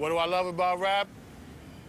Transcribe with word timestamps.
What 0.00 0.08
do 0.08 0.16
I 0.16 0.24
love 0.24 0.46
about 0.46 0.80
rap? 0.80 1.08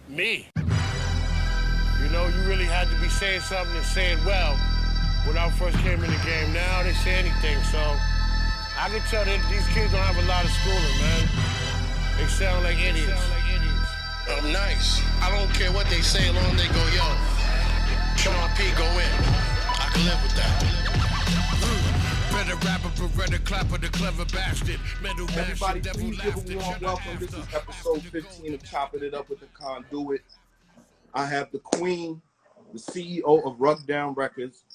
Me. 0.10 0.50
You 0.58 2.10
know, 2.12 2.28
you 2.28 2.44
really 2.44 2.68
had 2.68 2.90
to 2.90 2.96
be 3.00 3.08
saying 3.08 3.40
something 3.40 3.74
and 3.74 3.86
say 3.86 4.12
it 4.12 4.20
well 4.26 4.60
when 5.24 5.38
I 5.38 5.50
first 5.52 5.78
came 5.78 6.04
in 6.04 6.12
the 6.12 6.22
game. 6.28 6.52
Now 6.52 6.84
they 6.84 6.92
say 6.92 7.16
anything, 7.16 7.56
so 7.72 7.80
I 8.76 8.92
can 8.92 9.00
tell 9.08 9.24
that 9.24 9.40
these 9.48 9.66
kids 9.72 9.96
don't 9.96 10.04
have 10.04 10.20
a 10.20 10.28
lot 10.28 10.44
of 10.44 10.52
schooling, 10.52 10.98
man. 11.00 11.24
They 12.20 12.28
sound 12.28 12.66
like 12.66 12.84
idiots. 12.84 13.16
Sound 13.16 13.32
like 13.32 13.48
idiots. 13.48 13.88
I'm 14.28 14.52
nice. 14.52 15.00
I 15.24 15.32
don't 15.32 15.48
care 15.56 15.72
what 15.72 15.88
they 15.88 16.02
say, 16.02 16.28
long 16.36 16.58
they 16.60 16.68
go, 16.68 16.84
yo, 16.92 17.08
Sean 18.20 18.36
P, 18.60 18.68
go 18.76 18.92
in. 18.92 19.12
I 19.72 19.88
can 19.88 20.04
live 20.04 20.20
with 20.20 20.36
that. 20.36 20.81
Better 22.52 22.68
rapper, 22.68 22.90
Beretta 22.90 23.46
clapper, 23.46 23.78
the 23.78 23.88
clever 23.88 24.26
bastard. 24.26 24.78
Metal 25.02 25.26
Everybody, 25.38 25.80
please 25.80 26.20
give 26.20 26.36
a 26.36 26.58
warm 26.58 26.82
welcome. 26.82 27.18
This 27.18 27.34
is 27.34 27.46
episode 27.54 28.02
15 28.02 28.54
of 28.54 28.70
Chopping 28.70 29.04
It 29.04 29.14
Up 29.14 29.30
with 29.30 29.40
the 29.40 29.46
Conduit. 29.54 30.22
I 31.14 31.26
have 31.28 31.50
the 31.52 31.60
Queen, 31.60 32.22
the 32.74 32.80
CEO 32.80 33.46
of 33.46 33.62
Ruck 33.62 33.86
Down 33.86 34.16
Records, 34.16 34.66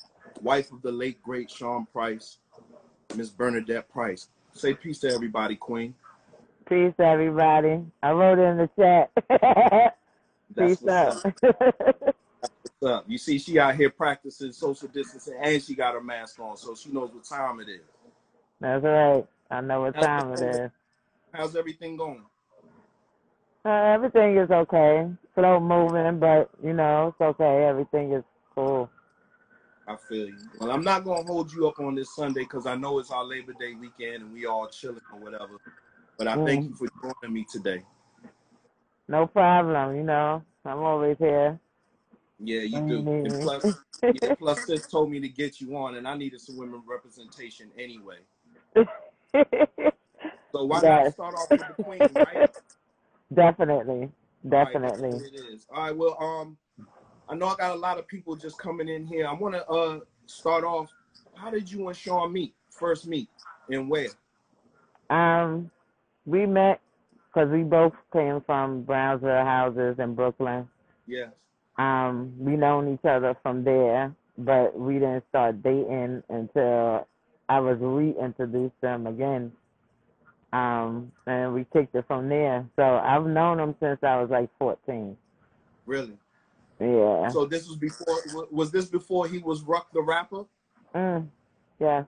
wife 0.41 0.73
of 0.73 0.81
the 0.81 0.91
late 0.91 1.23
great 1.23 1.51
Sean 1.51 1.85
Price, 1.93 2.39
Miss 3.15 3.29
Bernadette 3.29 3.91
Price. 3.91 4.29
Say 4.55 4.73
peace 4.73 5.01
to 5.01 5.13
everybody, 5.13 5.57
Queen. 5.57 5.95
Peace, 6.67 6.95
everybody. 6.99 7.83
I 8.03 8.11
wrote 8.13 8.39
it 8.39 8.43
in 8.43 8.57
the 8.57 8.71
chat. 8.79 9.11
Peace 10.57 10.81
what's 10.81 11.27
up. 11.45 12.15
What's 12.41 12.93
up? 12.93 13.05
You 13.09 13.19
see, 13.19 13.39
she 13.39 13.59
out 13.59 13.77
here 13.77 13.91
practicing 13.91 14.53
social 14.53 14.89
distancing, 14.89 15.39
and 15.43 15.63
she 15.63 15.75
got 15.75 15.95
her 15.95 16.03
mask 16.03 16.39
on, 16.41 16.57
so 16.57 16.75
she 16.75 16.91
knows 16.91 17.11
what 17.13 17.25
time 17.25 17.61
it 17.61 17.69
is. 17.69 17.83
That's 18.61 18.85
right. 18.85 19.27
I 19.51 19.61
know 19.61 19.83
what 19.83 19.99
time 19.99 20.33
it 20.33 20.43
is. 20.65 20.71
How's 21.33 21.57
everything 21.57 21.97
going? 21.97 22.25
Uh, 23.65 23.95
everything 23.95 24.37
is 24.37 24.51
okay. 24.51 25.09
Slow 25.35 25.61
moving, 25.61 26.19
but 26.21 26.51
you 26.65 26.73
know, 26.73 27.09
it's 27.09 27.21
okay. 27.21 27.65
Everything 27.65 28.13
is 28.13 28.25
cool. 28.55 28.91
I 29.89 29.97
feel 30.09 30.29
you. 30.29 30.37
Well, 30.61 30.71
I'm 30.73 30.85
not 30.85 31.05
gonna 31.05 31.25
hold 31.25 31.53
you 31.53 31.69
up 31.69 31.79
on 31.81 31.95
this 31.95 32.15
Sunday 32.15 32.43
because 32.43 32.67
I 32.67 32.77
know 32.77 32.99
it's 32.99 33.11
our 33.11 33.25
Labor 33.25 33.53
Day 33.55 33.75
weekend 33.75 34.23
and 34.25 34.33
we 34.33 34.47
all 34.47 34.69
chilling 34.69 35.01
or 35.13 35.21
whatever. 35.21 35.59
But 36.19 36.29
I 36.29 36.37
thank 36.37 36.65
Mm. 36.65 36.69
you 36.69 36.75
for 36.75 36.89
joining 37.03 37.35
me 37.35 37.47
today. 37.51 37.85
No 39.09 39.27
problem, 39.27 39.97
you 39.97 40.03
know. 40.03 40.43
I'm 40.65 40.79
always 40.79 41.17
here. 41.19 41.59
Yeah, 42.39 42.61
you 42.63 42.83
do. 42.87 42.99
And 43.25 43.35
Mhm. 43.35 43.43
plus, 43.43 43.79
yeah, 44.11 44.35
plus 44.37 44.67
sis 44.67 44.87
told 44.87 45.11
me 45.11 45.21
to 45.21 45.29
get 45.29 45.61
you 45.61 45.77
on, 45.77 45.97
and 45.97 46.07
I 46.07 46.17
needed 46.17 46.41
some 46.41 46.57
women 46.57 46.83
representation 46.87 47.71
anyway. 47.79 48.19
So 50.53 50.65
why 50.65 50.81
not 50.83 51.13
start 51.13 51.35
off 51.35 51.51
with 51.51 51.67
the 51.67 51.75
queen, 51.75 52.15
right? 52.15 52.49
Definitely. 53.35 54.11
All 54.51 54.65
right, 54.65 54.81
that's 54.81 55.03
Definitely. 55.03 55.27
it 55.29 55.35
is. 55.35 55.67
All 55.71 55.83
right, 55.83 55.97
well, 55.97 56.17
um, 56.21 56.57
I 57.29 57.35
know 57.35 57.47
I 57.49 57.57
got 57.57 57.77
a 57.77 57.79
lot 57.79 57.99
of 57.99 58.07
people 58.07 58.37
just 58.37 58.59
coming 58.59 58.89
in 58.89 59.05
here. 59.07 59.27
I 59.27 59.33
want 59.35 59.55
to 59.55 59.67
uh 59.69 60.01
start 60.27 60.65
off. 60.65 60.91
How 61.35 61.51
did 61.51 61.71
you 61.71 61.89
and 61.89 61.97
Sean 61.97 62.33
meet? 62.33 62.55
First 62.71 63.07
meet 63.07 63.29
and 63.69 63.91
where? 63.91 64.09
Um, 65.11 65.71
we 66.25 66.47
met 66.47 66.81
because 67.27 67.51
we 67.51 67.63
both 67.63 67.93
came 68.13 68.41
from 68.47 68.83
Brownsville 68.83 69.45
houses 69.45 69.97
in 69.99 70.15
Brooklyn. 70.15 70.69
Yes. 71.07 71.31
Um, 71.79 72.33
we 72.39 72.57
known 72.57 72.93
each 72.93 73.05
other 73.05 73.37
from 73.43 73.65
there, 73.65 74.15
but 74.39 74.79
we 74.79 74.95
didn't 74.95 75.25
start 75.29 75.63
dating 75.63 76.23
until 76.29 77.07
I 77.49 77.61
was 77.61 77.79
reintroduced 77.81 78.75
to 78.83 78.89
him 78.89 79.07
again. 79.07 79.53
Um, 80.53 81.13
and 81.27 81.53
we 81.53 81.67
kicked 81.73 81.95
it 81.95 82.07
from 82.07 82.29
there. 82.29 82.67
So 82.77 82.83
I've 82.83 83.27
known 83.27 83.61
him 83.61 83.75
since 83.81 83.99
I 84.03 84.21
was 84.21 84.31
like 84.31 84.49
14. 84.59 85.17
Really? 85.85 86.17
Yeah. 86.81 87.29
So 87.31 87.47
this 87.47 87.69
was 87.69 87.77
before. 87.77 88.47
Was 88.51 88.71
this 88.71 88.87
before 88.87 89.27
he 89.29 89.39
was 89.39 89.63
Ruck 89.63 89.93
the 89.93 90.03
rapper? 90.03 90.45
Mm, 90.95 91.29
yeah. 91.81 92.05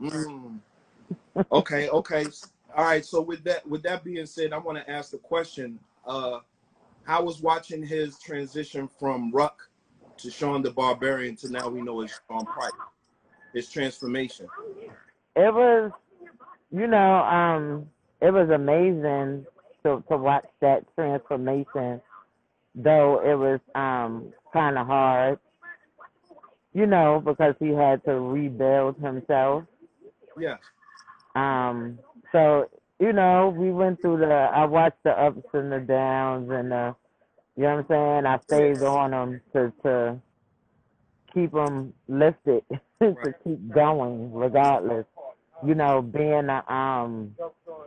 Mm. 0.00 0.60
Okay. 1.50 1.88
Okay. 1.88 2.26
All 2.76 2.84
right. 2.84 3.04
So 3.04 3.20
with 3.20 3.42
that, 3.44 3.66
with 3.68 3.82
that 3.82 4.04
being 4.04 4.26
said, 4.26 4.52
I 4.52 4.58
want 4.58 4.78
to 4.78 4.88
ask 4.88 5.10
the 5.10 5.18
question. 5.18 5.78
Uh, 6.06 6.40
how 7.04 7.22
was 7.22 7.40
watching 7.40 7.82
his 7.82 8.18
transition 8.18 8.88
from 8.88 9.30
Ruck 9.30 9.68
to 10.18 10.30
Sean 10.30 10.62
the 10.62 10.70
Barbarian 10.70 11.36
to 11.36 11.50
now 11.50 11.68
we 11.68 11.82
know 11.82 12.00
as 12.02 12.10
Sean 12.28 12.44
Price? 12.46 12.72
His 13.52 13.68
transformation. 13.70 14.48
It 15.36 15.54
was, 15.54 15.92
you 16.72 16.86
know, 16.86 17.16
um, 17.24 17.86
it 18.20 18.32
was 18.32 18.50
amazing 18.50 19.46
to 19.84 20.02
to 20.08 20.16
watch 20.16 20.46
that 20.60 20.84
transformation. 20.94 22.00
Though 22.74 23.20
it 23.24 23.34
was 23.34 23.60
um 23.74 24.32
kind 24.52 24.78
of 24.78 24.86
hard, 24.86 25.38
you 26.72 26.86
know, 26.86 27.22
because 27.24 27.54
he 27.60 27.68
had 27.68 28.04
to 28.04 28.12
rebuild 28.14 28.96
himself. 28.96 29.64
Yes. 30.38 30.58
Um, 31.36 31.98
so 32.32 32.68
you 33.04 33.12
know, 33.12 33.54
we 33.54 33.70
went 33.70 34.00
through 34.00 34.18
the. 34.18 34.32
I 34.32 34.64
watched 34.64 35.02
the 35.04 35.10
ups 35.10 35.46
and 35.52 35.70
the 35.70 35.80
downs, 35.80 36.50
and 36.50 36.72
the, 36.72 36.94
you 37.54 37.64
know 37.64 37.76
what 37.76 37.90
I'm 37.90 38.24
saying. 38.24 38.26
I 38.26 38.38
stayed 38.46 38.82
on 38.82 39.10
them 39.10 39.40
to 39.52 39.72
to 39.82 40.20
keep 41.34 41.52
them 41.52 41.92
lifted, 42.08 42.64
to 43.02 43.34
keep 43.44 43.70
going 43.74 44.32
regardless. 44.32 45.04
You 45.66 45.74
know, 45.74 46.00
being 46.00 46.48
a, 46.48 46.64
um 46.72 47.34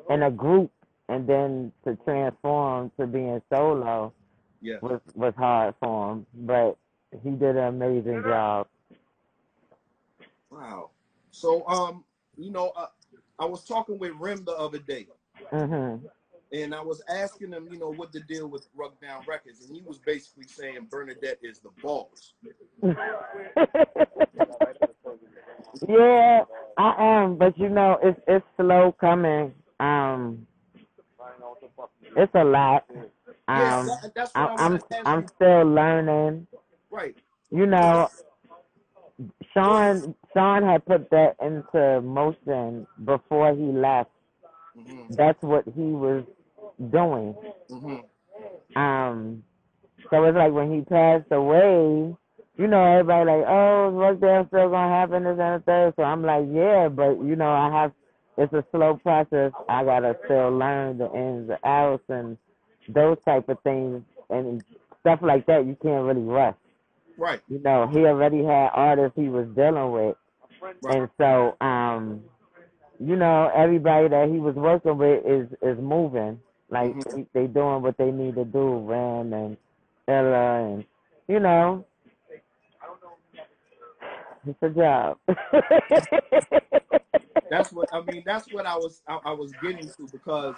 in 0.09 0.21
a 0.21 0.31
group 0.31 0.71
and 1.09 1.27
then 1.27 1.71
to 1.85 1.95
transform 2.05 2.91
to 2.99 3.07
being 3.07 3.41
solo 3.51 4.13
Yes. 4.61 4.81
was 4.81 4.99
was 5.15 5.33
hard 5.37 5.75
for 5.79 6.11
him, 6.13 6.25
but 6.33 6.77
he 7.23 7.29
did 7.31 7.55
an 7.57 7.67
amazing 7.67 8.23
job. 8.23 8.67
Wow. 10.49 10.89
So 11.31 11.65
um, 11.67 12.03
you 12.37 12.51
know, 12.51 12.71
uh, 12.75 12.87
I 13.39 13.45
was 13.45 13.63
talking 13.63 13.99
with 13.99 14.13
Rim 14.19 14.43
the 14.43 14.53
other 14.53 14.79
day. 14.79 15.07
Mhm. 15.51 16.09
And 16.53 16.73
I 16.73 16.81
was 16.81 17.01
asking 17.09 17.51
him, 17.51 17.67
you 17.69 17.77
know, 17.77 17.91
what 17.91 18.13
the 18.13 18.21
deal 18.21 18.47
with 18.47 18.69
Ruck 18.73 18.99
Down 19.01 19.21
Records, 19.27 19.65
and 19.65 19.75
he 19.75 19.81
was 19.81 19.99
basically 19.99 20.47
saying 20.47 20.87
Bernadette 20.89 21.39
is 21.41 21.59
the 21.59 21.69
boss. 21.83 22.33
yeah, 25.87 26.43
I 26.77 26.95
am, 26.97 27.35
but 27.35 27.57
you 27.57 27.67
know, 27.67 27.99
it's 28.01 28.19
it's 28.27 28.45
slow 28.55 28.93
coming. 28.93 29.53
Um, 29.79 30.47
it's 32.15 32.33
a 32.33 32.43
lot. 32.43 32.85
Um, 33.49 33.87
that, 34.15 34.15
what 34.15 34.31
I 34.35 34.55
I'm 34.57 34.79
to 34.79 34.85
ask 34.91 35.01
I'm 35.05 35.27
still 35.27 35.65
learning. 35.65 36.47
Right. 36.89 37.15
You 37.51 37.65
know, 37.65 38.09
Sean 39.53 40.15
Sean 40.33 40.63
had 40.63 40.85
put 40.85 41.09
that 41.11 41.35
into 41.41 42.01
motion 42.01 42.87
before 43.05 43.55
he 43.55 43.63
left. 43.63 44.11
hmm 44.75 45.15
That's 45.15 45.41
what 45.41 45.65
he 45.65 45.81
was 45.81 46.25
doing. 46.91 47.35
hmm 47.69 47.95
Um, 48.75 49.43
so 50.09 50.23
it's 50.25 50.37
like 50.37 50.53
when 50.53 50.73
he 50.73 50.81
passed 50.81 51.31
away, 51.31 52.15
you 52.57 52.67
know, 52.67 52.83
everybody 52.85 53.25
like, 53.31 53.45
oh, 53.47 53.89
what's 53.91 54.21
that 54.21 54.47
still 54.49 54.69
gonna 54.69 54.93
happen 54.93 55.23
this 55.23 55.37
and 55.39 55.61
the 55.61 55.65
third? 55.65 55.93
So 55.97 56.03
I'm 56.03 56.23
like, 56.23 56.45
yeah, 56.51 56.87
but 56.89 57.17
you 57.23 57.35
know, 57.35 57.51
I 57.51 57.71
have. 57.71 57.91
It's 58.37 58.53
a 58.53 58.63
slow 58.71 58.95
process. 58.97 59.51
I 59.67 59.83
gotta 59.83 60.15
still 60.25 60.57
learn 60.57 60.99
the 60.99 61.11
ins 61.13 61.49
and 61.49 61.59
outs 61.65 62.03
and 62.09 62.37
those 62.87 63.17
type 63.25 63.49
of 63.49 63.59
things 63.63 64.03
and 64.29 64.63
stuff 65.01 65.19
like 65.23 65.45
that. 65.47 65.65
You 65.65 65.75
can't 65.81 66.05
really 66.05 66.21
rush. 66.21 66.55
Right. 67.17 67.41
You 67.49 67.59
know, 67.59 67.87
he 67.87 67.99
already 68.05 68.43
had 68.43 68.69
artists 68.73 69.17
he 69.17 69.29
was 69.29 69.47
dealing 69.55 69.91
with, 69.91 70.15
Right. 70.81 70.97
and 70.97 71.09
so 71.17 71.57
um, 71.65 72.23
you 72.99 73.15
know, 73.15 73.51
everybody 73.55 74.07
that 74.09 74.29
he 74.29 74.39
was 74.39 74.55
working 74.55 74.97
with 74.97 75.25
is 75.25 75.47
is 75.61 75.77
moving. 75.79 76.39
Like 76.69 76.93
Mhm. 76.93 77.27
they 77.33 77.47
doing 77.47 77.81
what 77.81 77.97
they 77.97 78.11
need 78.11 78.35
to 78.35 78.45
do, 78.45 78.79
Ren 78.79 79.33
and 79.33 79.57
Ella, 80.07 80.63
and 80.73 80.85
you 81.27 81.39
know, 81.39 81.85
it's 84.45 84.61
a 84.61 84.69
job. 84.69 85.17
That's 87.49 87.71
what 87.71 87.87
I 87.93 88.01
mean. 88.01 88.23
That's 88.25 88.51
what 88.51 88.65
I 88.65 88.75
was 88.75 89.01
I, 89.07 89.19
I 89.25 89.31
was 89.31 89.53
getting 89.61 89.87
to 89.87 90.07
because 90.11 90.55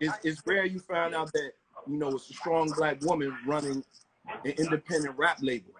it's 0.00 0.18
it's 0.22 0.42
rare 0.46 0.66
you 0.66 0.80
find 0.80 1.14
out 1.14 1.32
that 1.32 1.52
you 1.86 1.96
know 1.98 2.14
it's 2.14 2.28
a 2.30 2.34
strong 2.34 2.70
black 2.72 3.00
woman 3.02 3.36
running 3.46 3.82
an 4.44 4.52
independent 4.58 5.16
rap 5.16 5.38
label, 5.40 5.72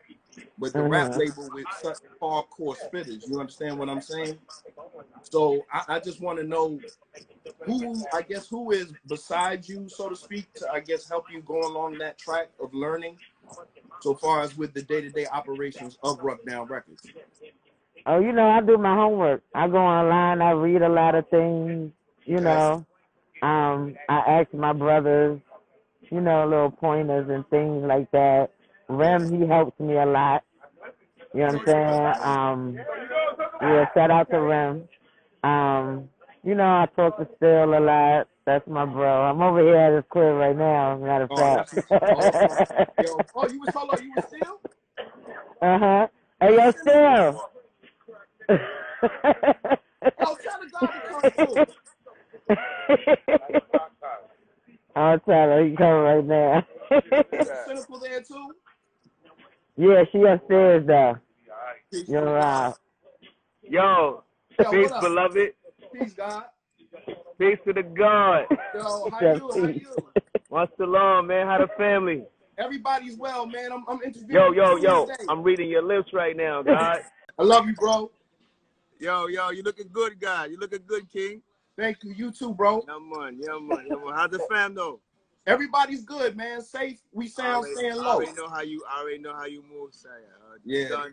but 0.58 0.72
the 0.72 0.82
rap 0.82 1.16
label 1.16 1.48
with 1.52 1.66
such 1.80 1.98
hardcore 2.20 2.76
spitters. 2.76 3.26
You 3.28 3.40
understand 3.40 3.78
what 3.78 3.88
I'm 3.88 4.00
saying? 4.00 4.38
So 5.22 5.64
I, 5.72 5.96
I 5.96 6.00
just 6.00 6.20
want 6.20 6.38
to 6.38 6.44
know 6.44 6.80
who 7.64 8.04
I 8.12 8.22
guess 8.22 8.48
who 8.48 8.70
is 8.70 8.92
beside 9.06 9.68
you, 9.68 9.88
so 9.88 10.08
to 10.08 10.16
speak, 10.16 10.52
to 10.54 10.70
I 10.70 10.80
guess 10.80 11.08
help 11.08 11.26
you 11.30 11.42
go 11.42 11.66
along 11.66 11.98
that 11.98 12.18
track 12.18 12.48
of 12.62 12.72
learning. 12.74 13.16
So 14.00 14.14
far 14.14 14.42
as 14.42 14.56
with 14.56 14.72
the 14.72 14.82
day 14.82 15.00
to 15.02 15.10
day 15.10 15.26
operations 15.26 15.98
of 16.02 16.20
Ruck 16.22 16.44
Down 16.46 16.66
Records. 16.66 17.02
Oh, 18.06 18.18
you 18.18 18.32
know, 18.32 18.48
I 18.48 18.60
do 18.62 18.78
my 18.78 18.94
homework. 18.94 19.42
I 19.54 19.68
go 19.68 19.76
online, 19.76 20.40
I 20.40 20.52
read 20.52 20.82
a 20.82 20.88
lot 20.88 21.14
of 21.14 21.28
things, 21.28 21.92
you 22.24 22.40
know. 22.40 22.84
Um, 23.42 23.96
I 24.08 24.18
ask 24.40 24.52
my 24.54 24.72
brothers, 24.72 25.40
you 26.10 26.20
know, 26.20 26.46
little 26.46 26.70
pointers 26.70 27.28
and 27.30 27.46
things 27.48 27.84
like 27.84 28.10
that. 28.12 28.50
Rim, 28.90 29.40
he 29.40 29.46
helps 29.46 29.78
me 29.80 29.96
a 29.96 30.04
lot. 30.06 30.42
You 31.32 31.40
know 31.40 31.46
what 31.46 31.54
I'm 31.54 31.62
saying? 31.66 32.14
Um, 32.24 32.76
yeah, 33.62 33.86
shout 33.94 34.10
out 34.10 34.28
to 34.30 34.40
Rim. 34.40 34.88
Um, 35.44 36.08
you 36.42 36.54
know, 36.54 36.64
I 36.64 36.86
talk 36.96 37.16
to 37.18 37.28
Steele 37.36 37.78
a 37.78 37.80
lot. 37.80 38.26
That's 38.46 38.66
my 38.66 38.84
bro. 38.84 39.22
I'm 39.24 39.40
over 39.40 39.60
here 39.62 39.76
at 39.76 39.94
his 39.94 40.04
crib 40.10 40.34
right 40.36 40.56
now, 40.56 40.96
matter 40.98 41.24
of 41.24 41.30
Oh, 41.30 41.36
fact. 41.36 41.72
that's- 41.90 42.88
Yo, 43.00 43.16
oh, 43.36 43.46
you 43.48 43.60
was 43.60 43.70
hold 43.72 43.90
on, 43.90 44.02
you 44.02 44.12
was 44.16 44.24
still? 44.26 44.58
uh 45.62 45.78
huh. 45.78 46.06
Hey, 46.40 46.56
yo, 46.56 46.70
Steele. 46.72 47.40
Tell 48.48 48.58
the 50.18 50.26
guy 50.72 50.86
to 50.86 51.00
come 51.08 51.30
through. 51.36 51.66
I'll 54.96 55.18
tell 55.20 55.48
her 55.48 55.64
he 55.64 55.76
coming 55.76 56.02
right 56.02 56.24
now. 56.24 56.66
Cynical 57.66 57.98
there 58.00 58.20
too? 58.22 58.54
Yeah, 59.80 60.04
she 60.12 60.22
upstairs 60.22 60.86
though. 60.86 61.16
Peace, 61.90 62.08
You're 62.08 62.24
right. 62.24 62.74
Yo, 63.62 64.22
Yo, 64.58 64.70
peace, 64.70 64.90
what 64.90 64.92
up? 64.92 65.00
beloved. 65.02 65.52
Peace, 65.92 66.12
God. 66.12 66.44
Peace 67.38 67.58
to 67.66 67.72
the 67.72 67.82
God. 67.82 68.46
Yo, 68.74 69.08
how 69.10 69.34
you? 69.34 69.50
How 69.52 69.68
you? 69.68 70.08
What's 70.48 70.72
the 70.78 70.86
law, 70.86 71.22
man? 71.22 71.46
How 71.46 71.58
the 71.58 71.68
family? 71.78 72.24
Everybody's 72.58 73.16
well, 73.16 73.46
man. 73.46 73.72
I'm, 73.72 73.84
I'm 73.88 74.02
interviewing 74.02 74.30
Yo, 74.32 74.52
yo, 74.52 74.76
yo. 74.76 75.08
I'm 75.28 75.42
reading 75.42 75.70
your 75.70 75.82
lips 75.82 76.12
right 76.12 76.36
now, 76.36 76.62
God. 76.66 77.00
I 77.38 77.42
love 77.42 77.66
you, 77.66 77.74
bro. 77.74 78.10
Yo, 78.98 79.28
yo, 79.28 79.48
you 79.50 79.62
looking 79.62 79.88
good, 79.90 80.20
guy. 80.20 80.46
You 80.46 80.58
looking 80.58 80.82
good, 80.86 81.10
King. 81.10 81.40
Thank 81.78 82.04
you. 82.04 82.12
You 82.12 82.30
too, 82.30 82.52
bro. 82.52 82.84
Yeah, 82.86 82.98
man. 82.98 83.38
Yeah, 83.40 83.58
man. 83.58 83.86
Yeah, 83.88 83.96
man. 83.96 84.14
How's 84.14 84.30
the 84.30 84.40
fam 84.40 84.74
though? 84.74 85.00
Everybody's 85.46 86.02
good, 86.04 86.36
man. 86.36 86.60
Safe. 86.60 87.00
We 87.12 87.28
sound 87.28 87.56
already, 87.56 87.74
staying 87.74 87.92
I 87.92 87.96
low. 87.96 88.16
already 88.16 88.32
know 88.32 88.48
how 88.48 88.60
you. 88.60 88.84
I 88.88 89.00
already 89.00 89.18
know 89.18 89.34
how 89.34 89.46
you 89.46 89.62
move, 89.62 89.94
Saya. 89.94 90.12
Uh, 90.50 90.56
Yeah. 90.64 91.06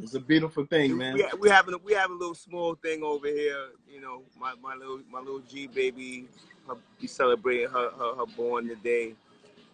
It's 0.00 0.14
a 0.14 0.20
beautiful 0.20 0.64
thing, 0.66 0.96
man. 0.96 1.14
We, 1.14 1.24
we 1.40 1.48
having 1.48 1.74
a, 1.74 1.78
we 1.78 1.92
having 1.92 2.16
a 2.16 2.18
little 2.18 2.34
small 2.34 2.76
thing 2.76 3.02
over 3.02 3.26
here. 3.26 3.70
You 3.90 4.00
know, 4.00 4.22
my, 4.38 4.54
my 4.62 4.74
little 4.74 5.00
my 5.10 5.18
little 5.18 5.40
G 5.40 5.66
baby. 5.66 6.28
Her, 6.68 6.74
we 7.00 7.08
celebrating 7.08 7.68
her, 7.70 7.90
her 7.90 8.14
her 8.16 8.26
born 8.36 8.68
today. 8.68 9.14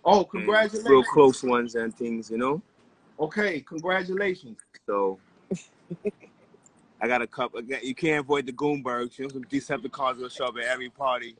Oh, 0.04 0.24
congratulations. 0.24 0.88
real 0.88 1.02
close 1.02 1.42
ones 1.42 1.74
and 1.74 1.94
things, 1.94 2.30
you 2.30 2.38
know. 2.38 2.62
Okay, 3.18 3.60
congratulations. 3.60 4.58
So 4.86 5.18
I 7.00 7.08
got 7.08 7.20
a 7.20 7.26
couple. 7.26 7.60
You 7.62 7.94
can't 7.94 8.20
avoid 8.20 8.46
the 8.46 8.52
Goombergs. 8.52 9.18
You 9.18 9.24
know, 9.24 9.30
some 9.30 9.44
Decepticons 9.44 10.18
will 10.18 10.28
show 10.28 10.46
up 10.46 10.56
at 10.56 10.64
every 10.64 10.90
party. 10.90 11.36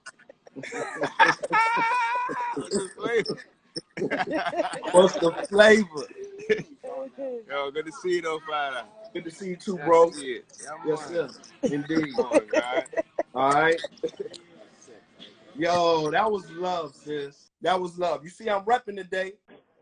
What's 4.93 5.15
the 5.15 5.37
flavor? 5.49 6.09
Yo, 7.49 7.71
good 7.71 7.87
to 7.87 7.93
see 7.93 8.17
you 8.17 8.23
though, 8.23 8.41
Friday. 8.47 8.83
Good 9.13 9.25
to 9.25 9.31
see 9.31 9.49
you 9.49 9.57
too, 9.57 9.79
bro. 9.79 10.11
That's. 10.11 10.43
Yeah, 10.63 10.71
Yes, 10.87 11.09
sir. 11.09 11.29
Indeed. 11.63 12.19
On. 12.19 12.43
All 13.35 13.55
right. 13.55 13.81
Yo, 15.57 16.11
that 16.11 16.31
was 16.31 16.51
love, 16.51 16.95
sis. 16.95 17.51
That 17.63 17.81
was 17.81 17.97
love. 17.99 18.25
You 18.25 18.31
see, 18.31 18.49
I'm 18.49 18.63
repping 18.65 18.97
today. 18.97 19.33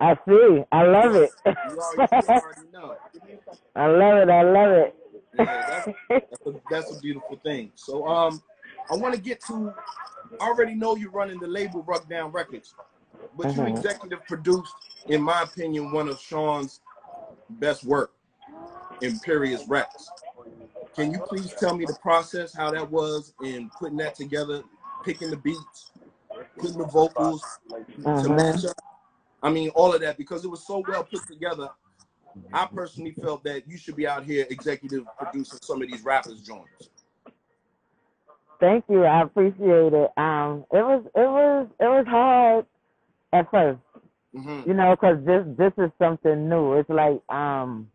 I 0.00 0.16
see. 0.28 0.64
I 0.70 0.82
love 0.82 1.14
it. 1.14 1.30
You 1.46 1.80
already, 1.80 2.12
you 2.12 2.28
already 2.28 2.60
know. 2.72 2.96
I 3.76 3.86
love 3.86 4.18
it. 4.18 4.28
I 4.28 4.42
love 4.42 4.72
it. 4.72 4.94
Yeah, 5.38 5.66
that's, 5.66 5.88
that's, 6.08 6.46
a, 6.46 6.54
that's 6.70 6.92
a 6.92 7.00
beautiful 7.00 7.36
thing. 7.42 7.72
So, 7.74 8.06
um, 8.06 8.42
I 8.90 8.96
want 8.96 9.14
to 9.14 9.20
get 9.20 9.40
to. 9.46 9.72
I 10.40 10.46
already 10.46 10.74
know 10.74 10.96
you're 10.96 11.10
running 11.10 11.38
the 11.38 11.46
label 11.46 11.82
Ruck 11.82 12.08
Down 12.08 12.32
Records, 12.32 12.74
but 13.36 13.54
you 13.54 13.62
Mhm. 13.62 13.76
executive 13.76 14.26
produced, 14.26 14.74
in 15.06 15.22
my 15.22 15.42
opinion, 15.42 15.92
one 15.92 16.08
of 16.08 16.18
Sean's 16.20 16.80
best 17.48 17.84
work, 17.84 18.12
Imperious 19.00 19.66
Rex. 19.68 20.10
Can 20.94 21.10
you 21.10 21.20
please 21.20 21.54
tell 21.54 21.76
me 21.76 21.86
the 21.86 21.94
process, 21.94 22.54
how 22.54 22.70
that 22.70 22.90
was 22.90 23.34
in 23.40 23.70
putting 23.70 23.96
that 23.98 24.14
together, 24.14 24.62
picking 25.02 25.30
the 25.30 25.36
beats, 25.36 25.92
putting 26.58 26.78
the 26.78 26.84
vocals 26.84 27.58
to 27.68 28.02
Mhm. 28.02 28.36
match 28.36 28.64
up? 28.64 28.76
I 29.42 29.50
mean, 29.50 29.70
all 29.70 29.94
of 29.94 30.00
that 30.02 30.18
because 30.18 30.44
it 30.44 30.48
was 30.48 30.64
so 30.66 30.78
well 30.80 31.04
put 31.04 31.26
together. 31.26 31.70
I 32.52 32.66
personally 32.66 33.12
felt 33.12 33.42
that 33.44 33.66
you 33.66 33.78
should 33.78 33.96
be 33.96 34.06
out 34.06 34.24
here 34.24 34.46
executive 34.50 35.06
producing 35.18 35.58
some 35.62 35.80
of 35.80 35.88
these 35.88 36.02
rappers' 36.02 36.42
joints. 36.42 36.90
Thank 38.62 38.86
you. 38.88 39.04
I 39.04 39.22
appreciate 39.24 39.94
it. 39.94 40.12
Um, 40.18 40.66
it 40.72 40.82
was 40.84 41.04
it 41.16 41.28
was 41.28 41.68
it 41.80 41.84
was 41.86 42.06
hard 42.08 42.66
at 43.32 43.50
first, 43.50 43.80
hmm 44.34 44.62
you 44.64 44.74
know, 44.74 44.96
'cause 44.96 45.18
this 45.24 45.44
this 45.58 45.72
is 45.78 45.90
something 45.98 46.48
new. 46.48 46.74
It's 46.74 46.90
like 46.90 47.22
um, 47.30 47.90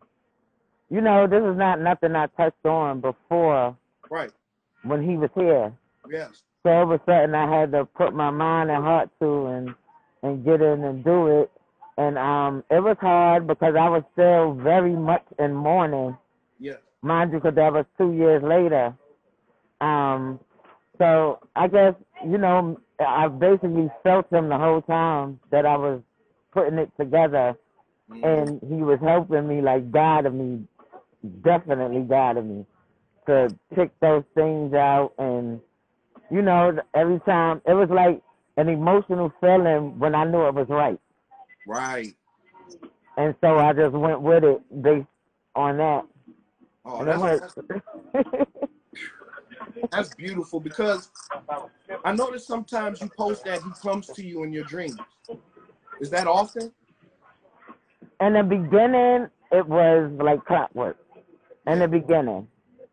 you 0.90 1.00
know, 1.00 1.26
this 1.26 1.42
is 1.42 1.56
not 1.56 1.80
nothing 1.80 2.16
I 2.16 2.26
touched 2.28 2.66
on 2.66 3.00
before 3.00 3.76
Right. 4.10 4.32
when 4.84 5.02
he 5.02 5.16
was 5.16 5.30
here. 5.34 5.72
Yes. 6.08 6.44
So 6.64 6.70
all 6.70 6.84
of 6.84 6.90
a 6.90 7.04
sudden, 7.06 7.34
I 7.34 7.48
had 7.60 7.72
to 7.72 7.84
put 7.86 8.14
my 8.14 8.30
mind 8.30 8.70
and 8.70 8.84
heart 8.84 9.10
to 9.20 9.46
and 9.46 9.74
and 10.22 10.44
get 10.44 10.60
in 10.62 10.84
and 10.84 11.04
do 11.04 11.28
it. 11.42 11.50
And 11.98 12.18
um, 12.18 12.64
it 12.70 12.80
was 12.82 12.96
hard 13.00 13.46
because 13.46 13.74
I 13.76 13.88
was 13.88 14.04
still 14.12 14.54
very 14.54 14.94
much 14.96 15.24
in 15.38 15.54
mourning, 15.54 16.16
Yes. 16.58 16.82
mind 17.02 17.32
you, 17.32 17.38
because 17.38 17.56
that 17.56 17.72
was 17.72 17.86
two 17.98 18.12
years 18.12 18.42
later. 18.42 18.94
Um, 19.80 20.40
so 20.98 21.38
I 21.56 21.68
guess 21.68 21.94
you 22.24 22.38
know 22.38 22.80
I 23.00 23.28
basically 23.28 23.90
felt 24.02 24.30
him 24.32 24.48
the 24.48 24.58
whole 24.58 24.82
time 24.82 25.40
that 25.50 25.64
I 25.66 25.76
was 25.76 26.00
putting 26.52 26.78
it 26.78 26.90
together, 26.98 27.56
Mhm. 28.10 28.22
and 28.24 28.60
he 28.68 28.82
was 28.82 28.98
helping 29.00 29.46
me, 29.48 29.60
like 29.60 29.90
guiding 29.90 30.38
me, 30.38 30.68
definitely 31.42 32.02
guiding 32.02 32.58
me 32.58 32.66
to 33.26 33.54
pick 33.74 33.98
those 34.00 34.24
things 34.34 34.74
out. 34.74 35.12
And 35.18 35.60
you 36.30 36.42
know, 36.42 36.78
every 36.94 37.20
time 37.20 37.60
it 37.66 37.74
was 37.74 37.88
like 37.90 38.20
an 38.56 38.68
emotional 38.68 39.32
feeling 39.40 39.98
when 39.98 40.14
I 40.14 40.24
knew 40.24 40.46
it 40.46 40.54
was 40.54 40.68
right, 40.68 40.98
Right. 41.66 42.14
and 43.16 43.34
so 43.40 43.58
I 43.58 43.72
just 43.72 43.92
went 43.94 44.20
with 44.20 44.44
it 44.44 44.82
based 44.82 45.06
on 45.54 45.76
that. 45.78 46.04
Oh, 46.84 46.98
And 46.98 47.08
that's, 47.08 47.20
worked. 47.20 47.58
that's 49.90 50.14
beautiful 50.14 50.60
because 50.60 51.10
I 52.04 52.12
notice 52.12 52.46
sometimes 52.46 53.00
you 53.00 53.08
post 53.16 53.44
that 53.44 53.62
he 53.62 53.70
comes 53.82 54.06
to 54.08 54.24
you 54.24 54.42
in 54.44 54.52
your 54.52 54.64
dreams. 54.64 54.98
Is 56.00 56.10
that 56.10 56.26
often? 56.26 56.72
In 58.20 58.32
the 58.34 58.42
beginning, 58.42 59.28
it 59.52 59.66
was 59.66 60.10
like 60.20 60.44
clockwork. 60.44 60.96
In 61.66 61.80
the 61.80 61.88
beginning, 61.88 62.48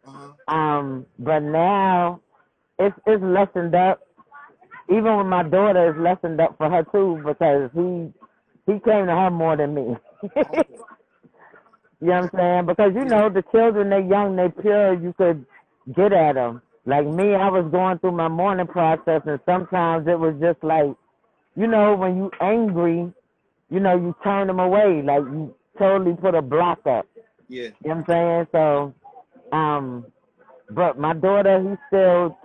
Uh-huh. 0.06 0.54
um, 0.54 1.06
but 1.20 1.40
now 1.40 2.22
it's 2.78 2.96
it's 3.08 3.24
lessened 3.24 3.74
up. 3.76 4.02
Even 4.90 5.18
with 5.18 5.28
my 5.28 5.44
daughter, 5.44 5.90
it's 5.90 6.00
lessened 6.00 6.40
up 6.42 6.58
for 6.58 6.70
her 6.70 6.84
too 6.92 7.22
because 7.26 7.72
he 7.74 8.12
he 8.72 8.80
came 8.82 9.06
to 9.08 9.14
her 9.16 9.32
more 9.32 9.56
than 9.58 9.74
me. 9.74 9.82
you 10.24 10.32
know 10.36 10.62
what 12.02 12.14
I'm 12.16 12.30
saying? 12.36 12.66
Because 12.66 12.92
you 12.96 13.06
know 13.06 13.30
the 13.30 13.44
children, 13.52 13.90
they're 13.90 14.02
young, 14.02 14.36
they're 14.36 14.50
pure. 14.50 14.94
You 14.94 15.14
could 15.18 15.46
get 15.96 16.14
at 16.14 16.34
them. 16.36 16.62
Like 16.86 17.06
me, 17.08 17.34
I 17.36 17.50
was 17.50 17.70
going 17.72 18.00
through 18.00 18.12
my 18.14 18.28
mourning 18.28 18.68
process, 18.68 19.22
and 19.26 19.40
sometimes 19.46 20.08
it 20.08 20.20
was 20.20 20.36
just 20.42 20.64
like, 20.64 20.94
you 21.56 21.68
know, 21.68 21.96
when 21.96 22.18
you 22.18 22.32
angry, 22.42 23.12
you 23.70 23.80
know, 23.80 23.96
you 23.98 24.16
turn 24.24 24.48
them 24.48 24.60
away. 24.60 25.02
Like 25.04 25.22
you 25.24 25.56
totally 25.80 26.16
put 26.16 26.36
a 26.36 26.42
block 26.42 26.80
up. 26.88 27.06
Yeah. 27.50 27.70
You 27.84 27.90
know 27.90 27.96
what 27.96 27.98
I'm 27.98 28.06
saying? 28.08 28.48
So, 28.52 28.94
um, 29.56 30.06
but 30.72 30.98
my 31.00 31.14
daughter, 31.14 31.60
he 31.62 31.76
still, 31.88 32.38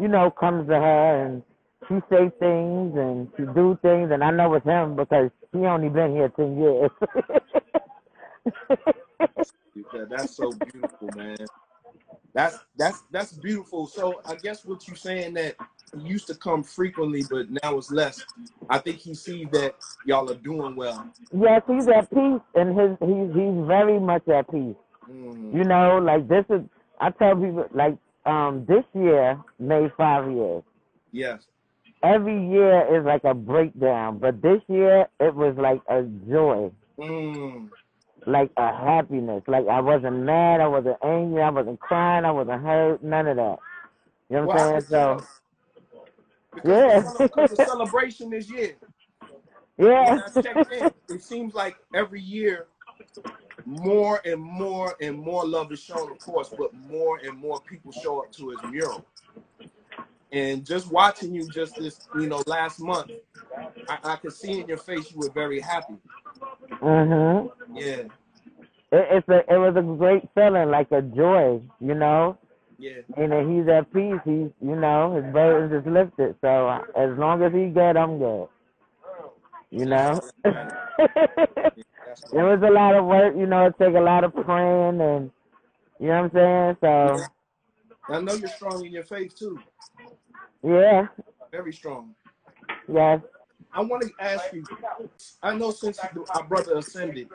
you 0.00 0.08
know, 0.08 0.30
comes 0.30 0.68
to 0.68 0.74
her 0.74 1.26
and 1.26 1.42
she 1.88 1.94
say 2.10 2.30
things 2.40 2.94
and 2.96 3.28
she 3.36 3.44
do 3.54 3.78
things, 3.82 4.10
and 4.12 4.22
I 4.24 4.30
know 4.30 4.52
it's 4.54 4.66
him 4.66 4.96
because 4.96 5.30
he 5.52 5.58
only 5.60 5.88
been 5.88 6.12
here 6.12 6.28
ten 6.30 6.58
years. 6.58 6.90
That's 10.10 10.36
so 10.36 10.52
beautiful, 10.72 11.10
man. 11.16 11.36
That's 12.34 12.58
that's 12.76 13.02
that's 13.10 13.32
beautiful. 13.32 13.86
So 13.86 14.20
I 14.26 14.34
guess 14.36 14.64
what 14.64 14.86
you're 14.86 14.96
saying 14.96 15.34
that 15.34 15.56
he 15.96 16.08
used 16.08 16.26
to 16.28 16.34
come 16.34 16.62
frequently, 16.62 17.24
but 17.28 17.46
now 17.62 17.78
it's 17.78 17.90
less. 17.90 18.24
I 18.68 18.78
think 18.78 18.98
he 18.98 19.14
sees 19.14 19.48
that 19.52 19.74
y'all 20.04 20.30
are 20.30 20.34
doing 20.36 20.76
well. 20.76 21.08
yes, 21.32 21.62
he's 21.66 21.88
at 21.88 22.10
peace, 22.10 22.40
and 22.54 22.78
his 22.78 22.96
he's 23.00 23.34
he's 23.34 23.66
very 23.66 23.98
much 23.98 24.28
at 24.28 24.50
peace. 24.50 24.76
Mhm. 25.10 25.54
You 25.54 25.64
know, 25.64 25.98
like 25.98 26.28
this 26.28 26.44
is 26.50 26.62
I 27.00 27.10
tell 27.10 27.34
people 27.34 27.66
like 27.74 27.96
um 28.26 28.64
this 28.68 28.84
year 28.94 29.40
made 29.58 29.90
five 29.96 30.30
years. 30.30 30.62
Yes. 31.12 31.42
Every 32.02 32.48
year 32.50 32.96
is 32.96 33.04
like 33.04 33.24
a 33.24 33.34
breakdown, 33.34 34.18
but 34.18 34.40
this 34.40 34.60
year 34.68 35.08
it 35.18 35.34
was 35.34 35.56
like 35.58 35.80
a 35.88 36.02
joy. 36.30 36.70
Mm. 36.98 37.70
Like 38.28 38.50
a 38.56 38.72
happiness. 38.76 39.42
Like 39.46 39.66
I 39.68 39.80
wasn't 39.80 40.18
mad, 40.18 40.60
I 40.60 40.68
wasn't 40.68 40.98
angry, 41.02 41.42
I 41.42 41.50
wasn't 41.50 41.80
crying, 41.80 42.24
I 42.24 42.30
wasn't 42.30 42.62
hurt, 42.62 43.02
none 43.02 43.26
of 43.26 43.36
that. 43.36 43.58
You 44.28 44.36
know 44.36 44.46
what 44.46 44.60
I'm 44.60 44.80
saying? 44.80 44.86
So. 44.90 45.24
Because 46.54 46.68
Yeah. 46.68 47.00
the 47.00 47.08
cele- 47.08 47.18
because 47.22 47.50
the 47.50 47.56
celebration 47.56 48.30
this 48.30 48.50
year. 48.50 48.76
Yeah. 49.80 50.14
When 50.14 50.22
I 50.22 50.42
checked 50.42 50.72
in, 50.72 50.90
it 51.08 51.22
seems 51.22 51.54
like 51.54 51.76
every 51.94 52.20
year 52.20 52.66
more 53.64 54.20
and 54.24 54.40
more 54.40 54.96
and 55.00 55.16
more 55.16 55.46
love 55.46 55.70
is 55.70 55.80
shown, 55.80 56.10
of 56.10 56.18
course, 56.18 56.52
but 56.58 56.74
more 56.74 57.18
and 57.18 57.38
more 57.38 57.60
people 57.60 57.92
show 57.92 58.18
up 58.18 58.32
to 58.32 58.48
his 58.48 58.60
mural. 58.64 59.04
And 60.32 60.66
just 60.66 60.90
watching 60.90 61.32
you 61.32 61.46
just 61.48 61.78
this, 61.78 62.08
you 62.12 62.26
know, 62.26 62.42
last 62.48 62.80
month, 62.80 63.06
I, 63.88 63.98
I 64.02 64.16
could 64.16 64.32
see 64.32 64.60
in 64.60 64.66
your 64.66 64.78
face 64.78 65.12
you 65.12 65.18
were 65.20 65.30
very 65.30 65.60
happy. 65.60 65.94
Mhm. 66.82 67.52
Yeah, 67.74 68.02
It, 68.92 69.06
it's 69.10 69.28
a 69.28 69.38
it 69.52 69.58
was 69.58 69.74
a 69.76 69.82
great 69.82 70.28
feeling, 70.34 70.70
like 70.70 70.90
a 70.92 71.02
joy, 71.02 71.60
you 71.80 71.94
know. 71.94 72.38
yeah, 72.78 73.00
And 73.16 73.32
he's 73.50 73.68
at 73.68 73.92
peace, 73.92 74.20
he's 74.24 74.50
you 74.60 74.76
know 74.76 75.14
his 75.16 75.32
burden 75.32 75.76
is 75.78 75.86
lifted. 75.86 76.36
So 76.40 76.68
as 76.96 77.18
long 77.18 77.42
as 77.42 77.52
he's 77.52 77.72
good, 77.74 77.96
I'm 77.96 78.18
good. 78.18 78.48
You 79.70 79.86
know. 79.86 80.22
it 80.44 81.74
was 82.32 82.60
a 82.66 82.72
lot 82.72 82.94
of 82.96 83.04
work, 83.06 83.34
you 83.36 83.46
know. 83.46 83.66
It 83.66 83.74
take 83.78 83.94
a 83.94 84.00
lot 84.00 84.24
of 84.24 84.34
praying, 84.34 85.00
and 85.00 85.30
you 86.00 86.08
know 86.08 86.22
what 86.22 86.36
I'm 86.42 86.76
saying. 86.76 86.76
So 86.80 87.26
I 88.08 88.20
know 88.20 88.34
you're 88.34 88.48
strong 88.48 88.84
in 88.84 88.92
your 88.92 89.04
faith 89.04 89.34
too, 89.34 89.58
yeah, 90.62 91.06
very 91.52 91.72
strong. 91.72 92.14
yes, 92.88 93.20
I 93.78 93.82
want 93.82 94.02
to 94.02 94.12
ask 94.18 94.52
you. 94.52 94.64
I 95.40 95.54
know 95.54 95.70
since 95.70 96.00
our 96.34 96.42
brother 96.42 96.76
ascended, 96.78 97.28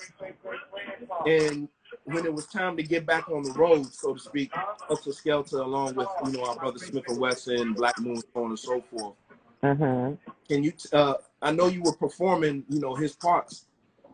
and 1.26 1.70
when 2.04 2.26
it 2.26 2.34
was 2.34 2.48
time 2.48 2.76
to 2.76 2.84
get 2.84 3.06
back 3.06 3.30
on 3.30 3.44
the 3.44 3.54
road, 3.54 3.94
so 3.94 4.14
to 4.14 4.20
speak, 4.20 4.52
Heltah 4.90 5.16
Skeltah, 5.24 5.66
along 5.66 5.96
with 5.96 6.10
you 6.22 6.34
know 6.34 6.44
our 6.44 6.56
brother 6.60 6.80
Smif-N-Wessun, 6.80 7.78
Black 7.78 7.98
Moon, 7.98 8.22
so 8.34 8.44
on 8.44 8.50
and 8.50 8.60
so 8.60 8.82
forth. 8.92 9.16
mhm, 9.64 10.18
Can 10.50 10.66
you? 10.66 10.74
Uh, 10.92 11.14
I 11.42 11.52
know 11.54 11.68
you 11.68 11.82
were 11.82 11.94
performing, 11.94 12.66
you 12.68 12.82
know, 12.82 12.94
his 12.94 13.16
parts 13.16 13.68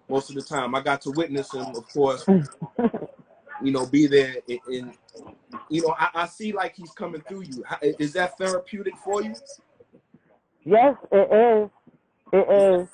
most 0.07 0.29
of 0.29 0.36
the 0.36 0.43
time. 0.43 0.75
I 0.75 0.81
got 0.81 1.01
to 1.01 1.12
witness 1.12 1.55
him, 1.55 1.75
of 1.75 1.91
course. 1.91 2.29
You 3.63 3.71
know, 3.71 3.88
be 3.88 4.07
there, 4.07 4.36
and, 4.48 4.59
and 4.67 4.93
you 5.69 5.81
know, 5.81 5.95
I, 5.98 6.09
I 6.13 6.27
see 6.27 6.53
like 6.53 6.75
he's 6.75 6.93
coming 6.93 7.21
through 7.21 7.41
you. 7.43 7.63
Is 7.81 8.13
that 8.13 8.38
therapeutic 8.38 8.98
for 9.00 9.24
you? 9.24 9.36
yes, 10.65 10.95
it 11.12 11.63
is, 11.65 11.69
it 12.33 12.81
is. 12.81 12.88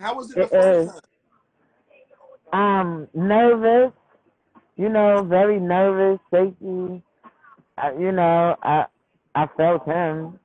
How 0.00 0.14
was 0.16 0.30
it 0.30 0.36
the 0.36 0.46
first 0.48 0.54
is. 0.54 0.88
time? 0.88 1.00
Um, 2.52 3.08
nervous, 3.14 3.92
you 4.76 4.88
know, 4.88 5.22
very 5.24 5.58
nervous, 5.58 6.20
shaky. 6.32 7.02
I, 7.78 7.92
you 7.98 8.12
know, 8.12 8.56
I 8.62 8.86
I 9.34 9.46
felt 9.56 9.84
him, 9.86 10.38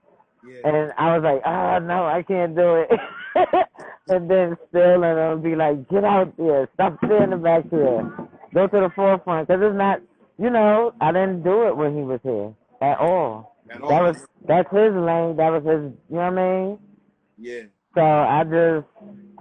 Yeah. 0.46 0.62
and 0.66 0.94
I 0.98 1.18
was 1.18 1.24
like, 1.24 1.42
oh 1.46 1.80
no, 1.80 2.06
I 2.06 2.24
can't 2.24 2.56
do 2.56 2.76
it. 2.76 2.90
and 4.10 4.30
then 4.30 4.58
still, 4.70 5.04
and 5.04 5.20
I'll 5.20 5.38
be 5.38 5.56
like, 5.56 5.88
get 5.90 6.04
out 6.04 6.36
there, 6.38 6.68
stop 6.74 6.98
standing 7.06 7.42
back 7.42 7.70
here, 7.70 8.02
go 8.54 8.68
to 8.68 8.80
the 8.80 8.90
forefront, 8.96 9.48
because 9.48 9.62
it's 9.64 9.78
not, 9.78 10.02
you 10.38 10.50
know, 10.50 10.94
I 11.00 11.12
didn't 11.12 11.44
do 11.44 11.68
it 11.68 11.78
when 11.78 11.96
he 11.96 12.04
was 12.04 12.20
here 12.24 12.54
at 12.82 12.98
all. 13.00 13.56
At 13.70 13.80
That 13.82 14.02
was 14.02 14.18
that's 14.48 14.70
his 14.72 14.94
lane. 14.94 15.38
That 15.38 15.52
was 15.52 15.64
his. 15.64 15.94
You 16.10 16.16
know 16.16 16.32
what 16.32 16.40
I 16.40 16.66
mean? 16.66 16.80
Yeah. 17.42 17.64
So 17.96 18.02
I 18.02 18.44
just 18.44 18.88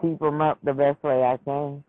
keep 0.01 0.19
them 0.19 0.41
up 0.41 0.59
the 0.63 0.73
best 0.73 1.03
way 1.03 1.23
I 1.23 1.37
can. 1.37 1.85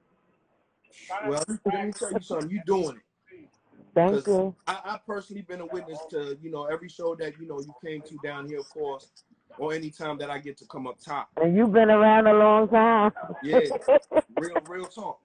Well, 1.25 1.43
let 1.65 1.85
me 1.85 1.91
tell 1.93 2.11
you 2.11 2.21
something. 2.21 2.51
You're 2.51 2.63
doing 2.65 2.97
it. 2.97 3.47
Thank 3.93 4.27
you. 4.27 4.55
I, 4.67 4.79
I 4.85 4.99
personally 5.05 5.41
been 5.41 5.61
a 5.61 5.65
witness 5.65 5.99
to, 6.11 6.37
you 6.41 6.51
know, 6.51 6.65
every 6.65 6.89
show 6.89 7.15
that, 7.15 7.39
you 7.39 7.47
know, 7.47 7.59
you 7.59 7.73
came 7.83 8.01
to 8.01 8.17
down 8.23 8.47
here, 8.47 8.59
of 8.59 8.69
course, 8.69 9.11
or 9.57 9.73
any 9.73 9.89
time 9.89 10.17
that 10.19 10.29
I 10.29 10.39
get 10.39 10.57
to 10.57 10.65
come 10.65 10.87
up 10.87 10.99
top. 10.99 11.29
And 11.41 11.55
you've 11.55 11.73
been 11.73 11.89
around 11.89 12.27
a 12.27 12.33
long 12.33 12.69
time. 12.69 13.11
Yeah. 13.43 13.59
Real, 14.37 14.55
real 14.67 14.85
talk. 14.85 15.19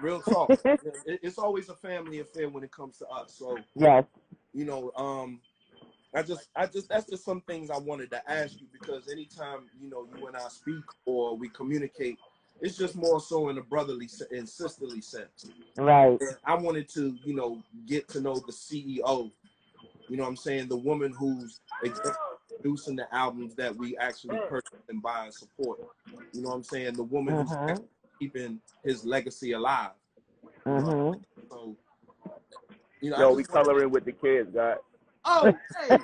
Real 0.00 0.20
talk. 0.20 0.50
It, 0.64 1.20
it's 1.22 1.38
always 1.38 1.68
a 1.68 1.74
family 1.74 2.20
affair 2.20 2.48
when 2.48 2.64
it 2.64 2.72
comes 2.72 2.98
to 2.98 3.06
us. 3.08 3.34
So, 3.38 3.58
yes. 3.74 4.04
you 4.52 4.64
know, 4.64 4.92
um, 4.96 5.40
I 6.14 6.22
just, 6.22 6.48
I 6.56 6.66
just, 6.66 6.88
that's 6.88 7.08
just 7.08 7.24
some 7.24 7.40
things 7.42 7.70
I 7.70 7.78
wanted 7.78 8.10
to 8.10 8.30
ask 8.30 8.60
you 8.60 8.66
because 8.72 9.08
anytime, 9.08 9.60
you 9.80 9.88
know, 9.88 10.06
you 10.18 10.26
and 10.26 10.36
I 10.36 10.48
speak 10.48 10.82
or 11.06 11.36
we 11.36 11.48
communicate, 11.50 12.18
it's 12.60 12.76
just 12.76 12.96
more 12.96 13.20
so 13.20 13.48
in 13.48 13.58
a 13.58 13.62
brotherly 13.62 14.08
se- 14.08 14.26
and 14.32 14.48
sisterly 14.48 15.00
sense. 15.00 15.50
Right. 15.76 16.18
And 16.20 16.36
I 16.44 16.54
wanted 16.56 16.88
to, 16.90 17.16
you 17.24 17.34
know, 17.34 17.62
get 17.86 18.08
to 18.08 18.20
know 18.20 18.34
the 18.34 18.52
CEO. 18.52 19.30
You 20.08 20.16
know 20.16 20.24
what 20.24 20.30
I'm 20.30 20.36
saying? 20.36 20.68
The 20.68 20.76
woman 20.76 21.12
who's 21.16 21.60
producing 22.60 22.96
the 22.96 23.12
albums 23.14 23.54
that 23.54 23.74
we 23.74 23.96
actually 23.96 24.36
purchase 24.48 24.80
and 24.88 25.00
buy 25.00 25.26
and 25.26 25.34
support. 25.34 25.78
You 26.32 26.42
know 26.42 26.48
what 26.50 26.56
I'm 26.56 26.64
saying? 26.64 26.94
The 26.94 27.04
woman 27.04 27.36
who's 27.36 27.50
Mhm. 27.50 27.70
actually 27.70 27.88
keeping 28.18 28.60
his 28.84 29.04
legacy 29.04 29.52
alive. 29.52 29.92
Mhm. 30.66 31.22
So, 31.48 31.76
you 33.00 33.10
know, 33.10 33.18
Yo, 33.18 33.28
we 33.28 33.34
wanted 33.34 33.46
to- 33.46 33.52
coloring 33.52 33.90
with 33.90 34.04
the 34.04 34.12
kids, 34.12 34.50
God. 34.52 34.78
Oh, 35.24 35.44
said 35.72 36.00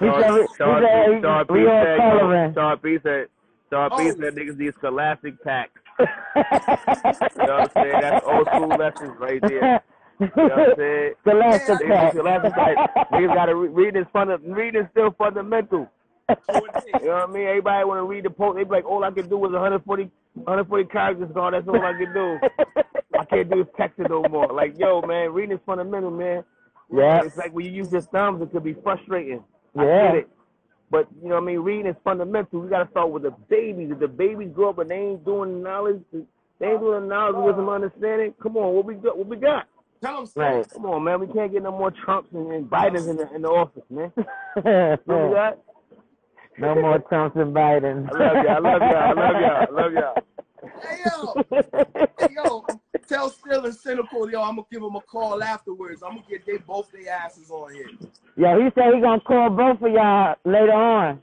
we, 0.00 0.08
he 0.08 0.46
Star 0.54 0.82
said 0.82 1.06
B, 1.12 1.18
Star 1.20 1.44
we, 1.48 1.58
B 1.58 1.60
we 1.60 1.66
said, 1.66 1.98
coloring. 1.98 2.52
Star 2.52 2.76
B 2.76 2.98
said, 3.02 3.26
Star 3.66 3.90
B 3.90 3.96
Oh. 3.98 4.10
said 4.10 4.34
niggas 4.34 4.58
need 4.58 4.74
scholastic 4.78 5.42
packs. 5.44 5.72
You 7.38 7.46
know 7.46 7.54
what 7.58 7.62
I'm 7.62 7.70
saying? 7.74 8.00
That's 8.00 8.26
old 8.26 8.46
school 8.48 8.68
lessons 8.68 9.14
right 9.18 9.40
there. 9.42 9.82
You 10.20 10.26
know 10.36 10.42
what 10.44 10.52
I'm 10.70 10.74
saying? 10.76 11.14
Scholastic 11.22 11.78
They 11.80 11.86
pack. 11.88 12.12
scholastic 12.12 12.52
pack. 12.54 12.76
Niggas 13.12 13.34
gotta 13.34 13.54
re- 13.56 13.68
read 13.68 13.96
is 13.96 14.06
funda- 14.12 14.38
reading 14.44 14.82
is 14.82 14.88
still 14.92 15.10
fundamental. 15.18 15.88
You 16.28 16.36
know 17.06 17.14
what 17.14 17.28
I 17.30 17.32
mean? 17.32 17.46
Everybody 17.48 17.84
wanna 17.84 18.04
read 18.04 18.24
the 18.24 18.30
post. 18.30 18.56
They 18.56 18.64
be 18.64 18.70
like, 18.70 18.84
all 18.84 19.02
I 19.04 19.10
can 19.10 19.28
do 19.28 19.44
is 19.46 19.52
140, 19.52 20.10
140 20.34 20.84
characters, 20.86 21.30
God. 21.34 21.54
That's 21.54 21.66
all 21.68 21.84
I 21.84 21.92
can 21.92 22.12
do. 22.14 22.38
I 23.18 23.24
can't 23.24 23.50
do 23.50 23.60
is 23.62 23.66
text 23.76 23.98
it 23.98 24.08
no 24.10 24.22
more. 24.30 24.46
Like, 24.52 24.74
yo, 24.78 25.02
man, 25.02 25.32
reading 25.32 25.56
is 25.56 25.62
fundamental, 25.66 26.10
man. 26.10 26.44
Yeah. 26.92 27.22
It's 27.24 27.36
like 27.36 27.52
when 27.52 27.66
you 27.66 27.72
use 27.72 27.92
your 27.92 28.02
thumbs, 28.02 28.42
it 28.42 28.52
could 28.52 28.64
be 28.64 28.74
frustrating. 28.74 29.44
Yeah. 29.74 29.82
I 29.82 30.06
get 30.06 30.14
it. 30.16 30.28
But 30.90 31.06
you 31.22 31.28
know 31.28 31.34
what 31.36 31.42
I 31.42 31.46
mean? 31.46 31.58
Reading 31.60 31.86
is 31.86 31.96
fundamental. 32.02 32.60
We 32.60 32.68
gotta 32.68 32.90
start 32.90 33.10
with 33.10 33.22
the 33.24 33.32
babies. 33.50 33.90
If 33.90 33.98
the 33.98 34.08
babies 34.08 34.50
grow 34.54 34.70
up 34.70 34.78
and 34.78 34.90
they 34.90 34.96
ain't 34.96 35.24
doing 35.24 35.62
knowledge, 35.62 36.00
they 36.12 36.66
ain't 36.66 36.80
doing 36.80 37.02
the 37.02 37.06
knowledge, 37.06 37.36
wisdom, 37.44 37.68
understanding. 37.68 38.34
Come 38.42 38.56
on, 38.56 38.74
what 38.74 38.86
we 38.86 38.94
got? 38.94 39.18
What 39.18 39.26
we 39.26 39.36
got? 39.36 39.66
Tell 40.02 40.22
him, 40.22 40.28
Right. 40.36 40.70
Come 40.70 40.86
on, 40.86 41.04
man. 41.04 41.20
We 41.20 41.26
can't 41.26 41.52
get 41.52 41.62
no 41.62 41.72
more 41.72 41.90
Trumps 41.90 42.30
and, 42.32 42.50
and 42.52 42.70
Bidens 42.70 43.08
in 43.10 43.16
the 43.16 43.34
in 43.34 43.42
the 43.42 43.48
office, 43.48 43.82
man. 43.90 44.12
What 45.04 45.28
we 45.28 45.34
got? 45.34 45.58
no 46.58 46.74
more 46.74 46.98
Trumps 47.00 47.36
and 47.36 47.54
Biden. 47.54 48.08
I 48.12 48.18
love 48.18 48.44
y'all, 48.44 48.50
I 48.50 48.58
love 48.58 48.80
y'all. 48.82 48.96
I 48.96 49.12
love 49.12 49.40
y'all. 49.40 49.66
I 49.68 49.82
love 49.82 49.92
y'all. 49.92 50.22
Hey, 50.62 50.98
yo. 51.04 51.34
Hey, 52.18 52.34
yo. 52.34 52.66
Tell 53.08 53.30
Steele 53.30 53.64
and 53.64 53.74
Cynical, 53.74 54.30
yo, 54.30 54.42
I'm 54.42 54.56
to 54.56 54.64
give 54.70 54.82
them 54.82 54.96
a 54.96 55.00
call 55.00 55.42
afterwards. 55.42 56.02
I'm 56.02 56.18
to 56.18 56.24
get 56.28 56.44
they 56.46 56.58
both 56.58 56.90
their 56.92 57.12
asses 57.12 57.50
on 57.50 57.72
here. 57.72 57.88
Yo, 58.36 58.60
he 58.60 58.70
said 58.74 58.94
he 58.94 59.00
gonna 59.00 59.20
call 59.20 59.50
both 59.50 59.80
of 59.80 59.92
y'all 59.92 60.34
later 60.44 60.72
on. 60.72 61.22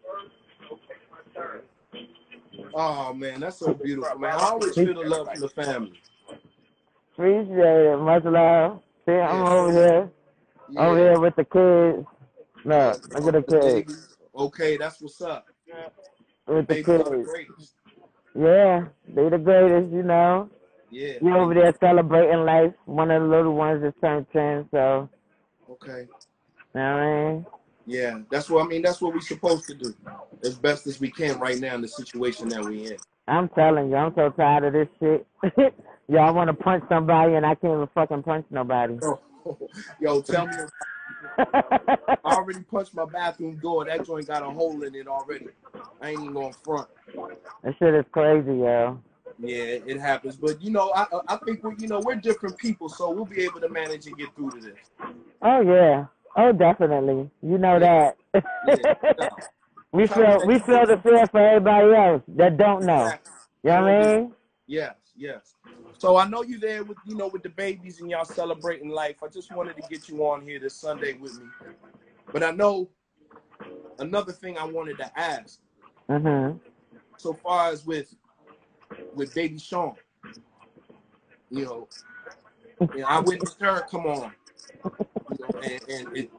Oh, 2.73 3.13
man, 3.13 3.39
that's 3.39 3.59
so 3.59 3.73
beautiful, 3.73 4.17
man. 4.19 4.31
I 4.31 4.49
always 4.49 4.75
feel 4.75 4.93
the 4.93 5.07
love 5.07 5.29
from 5.31 5.41
the 5.41 5.49
family. 5.49 6.01
Appreciate 7.13 7.93
it. 7.93 7.97
Much 7.99 8.23
love. 8.25 8.81
See, 9.05 9.13
I'm 9.13 9.45
over 9.45 9.71
here. 9.71 10.11
Over 10.77 10.97
here 10.97 11.19
with 11.19 11.35
the 11.35 11.45
kids. 11.45 12.05
Look, 12.65 13.13
look 13.13 13.35
at 13.35 13.45
the 13.47 13.83
kids. 13.83 14.17
Okay, 14.35 14.77
that's 14.77 14.99
what's 14.99 15.21
up. 15.21 15.45
With 16.47 16.67
the 16.67 16.75
Baby 16.75 16.91
are 16.91 16.97
the 16.97 17.45
kids. 17.57 17.74
Yeah, 18.37 18.85
they 19.07 19.29
the 19.29 19.37
greatest, 19.37 19.91
you 19.91 20.03
know. 20.03 20.49
Yeah. 20.89 21.13
You 21.21 21.35
over 21.35 21.53
there 21.53 21.73
celebrating 21.79 22.45
life. 22.45 22.73
One 22.85 23.11
of 23.11 23.21
the 23.21 23.27
little 23.27 23.55
ones 23.55 23.81
just 23.81 23.99
turned 24.01 24.27
ten, 24.31 24.67
so 24.71 25.09
Okay. 25.69 26.01
you 26.01 26.07
know 26.75 26.93
what 26.93 27.01
I 27.01 27.31
mean? 27.31 27.45
Yeah, 27.87 28.19
that's 28.29 28.49
what 28.49 28.65
I 28.65 28.67
mean. 28.67 28.81
That's 28.81 28.99
what 29.01 29.13
we're 29.13 29.21
supposed 29.21 29.65
to 29.67 29.75
do 29.75 29.93
as 30.43 30.55
best 30.55 30.87
as 30.87 30.99
we 30.99 31.09
can 31.11 31.39
right 31.39 31.59
now 31.59 31.75
in 31.75 31.81
the 31.81 31.87
situation 31.87 32.49
that 32.49 32.63
we're 32.63 32.93
in. 32.93 32.97
I'm 33.27 33.49
telling 33.49 33.89
you, 33.89 33.95
I'm 33.95 34.13
so 34.15 34.29
tired 34.31 34.65
of 34.65 34.73
this 34.73 34.87
shit. 34.99 35.73
Y'all 36.07 36.33
want 36.33 36.49
to 36.49 36.53
punch 36.53 36.83
somebody 36.89 37.33
and 37.33 37.45
I 37.45 37.55
can't 37.55 37.73
even 37.73 37.87
fucking 37.93 38.23
punch 38.23 38.45
nobody. 38.51 38.97
Yo, 40.01 40.21
tell 40.21 40.47
me, 40.47 40.53
I 41.37 42.17
already 42.25 42.61
punched 42.63 42.93
my 42.93 43.05
bathroom 43.05 43.57
door. 43.57 43.85
That 43.85 44.05
joint 44.05 44.27
got 44.27 44.43
a 44.43 44.49
hole 44.49 44.83
in 44.83 44.95
it 44.95 45.07
already. 45.07 45.47
I 46.01 46.11
ain't 46.11 46.21
even 46.21 46.33
going 46.33 46.53
front. 46.63 46.87
that 47.63 47.75
shit 47.77 47.93
is 47.93 48.05
crazy, 48.11 48.57
yo. 48.57 48.99
Yeah, 49.39 49.79
it 49.85 49.99
happens. 49.99 50.37
But 50.37 50.61
you 50.61 50.71
know, 50.71 50.91
I 50.95 51.03
uh, 51.11 51.21
I 51.27 51.35
think 51.37 51.63
we 51.63 51.75
you 51.77 51.87
know 51.87 51.99
we're 51.99 52.15
different 52.15 52.57
people, 52.57 52.87
so 52.87 53.11
we'll 53.11 53.25
be 53.25 53.41
able 53.43 53.59
to 53.59 53.69
manage 53.69 54.05
and 54.07 54.17
get 54.17 54.33
through 54.35 54.51
to 54.51 54.59
this. 54.61 54.77
Oh 55.41 55.61
yeah. 55.61 56.05
Oh 56.37 56.51
definitely. 56.51 57.29
You 57.41 57.57
know 57.57 57.79
that. 57.79 58.17
Yeah. 58.33 59.29
we 59.91 60.07
feel 60.07 60.41
we 60.45 60.59
feel 60.59 60.85
the 60.85 60.99
fear 61.03 61.27
for 61.27 61.39
everybody 61.39 61.93
else 61.93 62.21
that 62.29 62.57
don't 62.57 62.85
know. 62.85 63.05
Exactly. 63.05 63.31
You 63.63 63.69
know 63.71 63.81
what 63.81 63.89
I 63.89 64.15
mean? 64.17 64.33
Yes, 64.67 64.95
yes. 65.17 65.54
So 65.97 66.17
I 66.17 66.27
know 66.27 66.43
you're 66.43 66.59
there 66.59 66.83
with 66.83 66.97
you 67.05 67.15
know 67.15 67.27
with 67.27 67.43
the 67.43 67.49
babies 67.49 67.99
and 68.01 68.09
y'all 68.09 68.25
celebrating 68.25 68.89
life. 68.89 69.17
I 69.23 69.27
just 69.27 69.51
wanted 69.51 69.75
to 69.77 69.81
get 69.89 70.07
you 70.09 70.25
on 70.25 70.41
here 70.41 70.59
this 70.59 70.75
Sunday 70.75 71.13
with 71.13 71.39
me. 71.39 71.47
But 72.31 72.43
I 72.43 72.51
know 72.51 72.89
another 73.99 74.31
thing 74.31 74.57
I 74.57 74.65
wanted 74.65 74.97
to 74.97 75.19
ask. 75.19 75.59
Mhm. 76.09 76.59
so 77.17 77.33
far 77.33 77.69
as 77.71 77.85
with 77.85 78.13
with 79.15 79.33
Baby 79.33 79.57
Sean. 79.57 79.95
You 81.49 81.65
know, 81.65 81.87
you 82.93 83.01
know 83.01 83.07
I 83.07 83.19
witnessed 83.21 83.59
her 83.61 83.81
come 83.89 84.05
on, 84.05 84.31
you 85.31 85.37
know, 85.39 85.49
and, 85.63 85.81
and 85.89 86.17
it, 86.17 86.29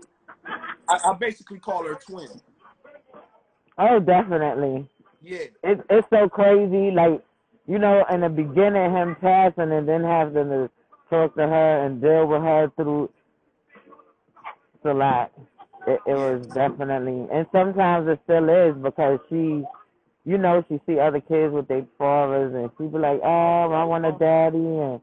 I, 0.88 0.98
I 1.10 1.14
basically 1.14 1.58
call 1.58 1.84
her 1.84 1.94
twin. 1.94 2.28
Oh, 3.78 3.98
definitely. 4.00 4.86
Yeah, 5.22 5.44
It's 5.62 5.82
it's 5.90 6.08
so 6.10 6.28
crazy. 6.28 6.90
Like 6.90 7.22
you 7.66 7.78
know, 7.78 8.04
in 8.12 8.20
the 8.20 8.28
beginning, 8.28 8.92
him 8.92 9.16
passing 9.20 9.72
and 9.72 9.88
then 9.88 10.04
having 10.04 10.48
to 10.48 10.70
talk 11.10 11.34
to 11.34 11.42
her 11.42 11.84
and 11.84 12.00
deal 12.00 12.26
with 12.26 12.42
her 12.42 12.70
through. 12.76 13.10
It's 14.74 14.84
a 14.84 14.94
lot. 14.94 15.32
It, 15.86 16.00
it 16.06 16.14
was 16.14 16.46
definitely, 16.48 17.26
and 17.32 17.46
sometimes 17.52 18.08
it 18.08 18.20
still 18.24 18.48
is 18.48 18.74
because 18.82 19.20
she, 19.28 19.64
you 20.24 20.38
know, 20.38 20.64
she 20.68 20.80
see 20.86 20.98
other 20.98 21.20
kids 21.20 21.52
with 21.52 21.68
their 21.68 21.86
fathers 21.96 22.54
and 22.54 22.70
she 22.76 22.90
be 22.90 22.98
like, 22.98 23.20
"Oh, 23.22 23.72
I 23.72 23.84
want 23.84 24.04
a 24.04 24.12
daddy," 24.12 24.58
and 24.58 25.00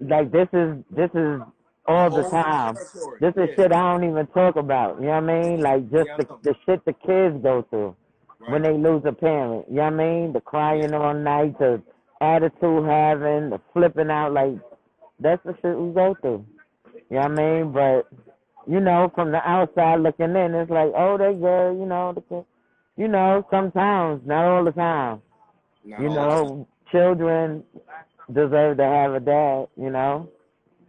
like 0.00 0.32
this 0.32 0.48
is 0.52 0.78
this 0.90 1.10
is 1.14 1.40
all 1.86 2.10
the 2.10 2.28
time. 2.30 2.76
This 3.20 3.34
is 3.36 3.54
shit 3.56 3.72
I 3.72 3.92
don't 3.92 4.04
even 4.08 4.26
talk 4.28 4.56
about. 4.56 4.98
You 5.00 5.06
know 5.06 5.20
what 5.20 5.30
I 5.30 5.42
mean? 5.42 5.60
Like 5.60 5.90
just 5.90 6.08
the 6.18 6.26
the 6.42 6.54
shit 6.64 6.84
the 6.86 6.94
kids 6.94 7.42
go 7.42 7.66
through 7.68 7.94
right. 8.46 8.52
when 8.52 8.62
they 8.62 8.76
lose 8.76 9.02
a 9.04 9.12
parent. 9.12 9.66
You 9.68 9.76
know 9.76 9.84
what 9.84 9.92
I 9.92 9.96
mean? 9.96 10.32
The 10.32 10.40
crying 10.40 10.94
all 10.94 11.14
night, 11.14 11.58
the 11.58 11.82
attitude 12.20 12.84
having, 12.86 13.50
the 13.50 13.60
flipping 13.72 14.10
out. 14.10 14.32
Like 14.32 14.58
that's 15.20 15.42
the 15.44 15.54
shit 15.62 15.78
we 15.78 15.92
go 15.92 16.16
through. 16.20 16.44
You 17.10 17.16
know 17.16 17.28
what 17.28 17.38
I 17.38 17.62
mean? 17.62 17.72
But 17.72 18.08
you 18.68 18.80
know, 18.80 19.10
from 19.14 19.32
the 19.32 19.48
outside 19.48 20.00
looking 20.00 20.34
in, 20.34 20.54
it's 20.54 20.70
like, 20.70 20.92
oh, 20.96 21.16
they 21.18 21.34
good. 21.34 21.78
You 21.78 21.86
know, 21.86 22.12
the 22.14 22.20
kid. 22.22 22.44
You 22.96 23.08
know, 23.08 23.46
sometimes, 23.50 24.22
not 24.24 24.44
all 24.44 24.64
the 24.64 24.72
time. 24.72 25.20
Not 25.84 26.00
You 26.00 26.08
know, 26.08 26.66
children 26.90 27.62
deserve 28.32 28.78
to 28.78 28.84
have 28.84 29.14
a 29.14 29.20
dad. 29.20 29.66
You 29.76 29.90
know. 29.90 30.30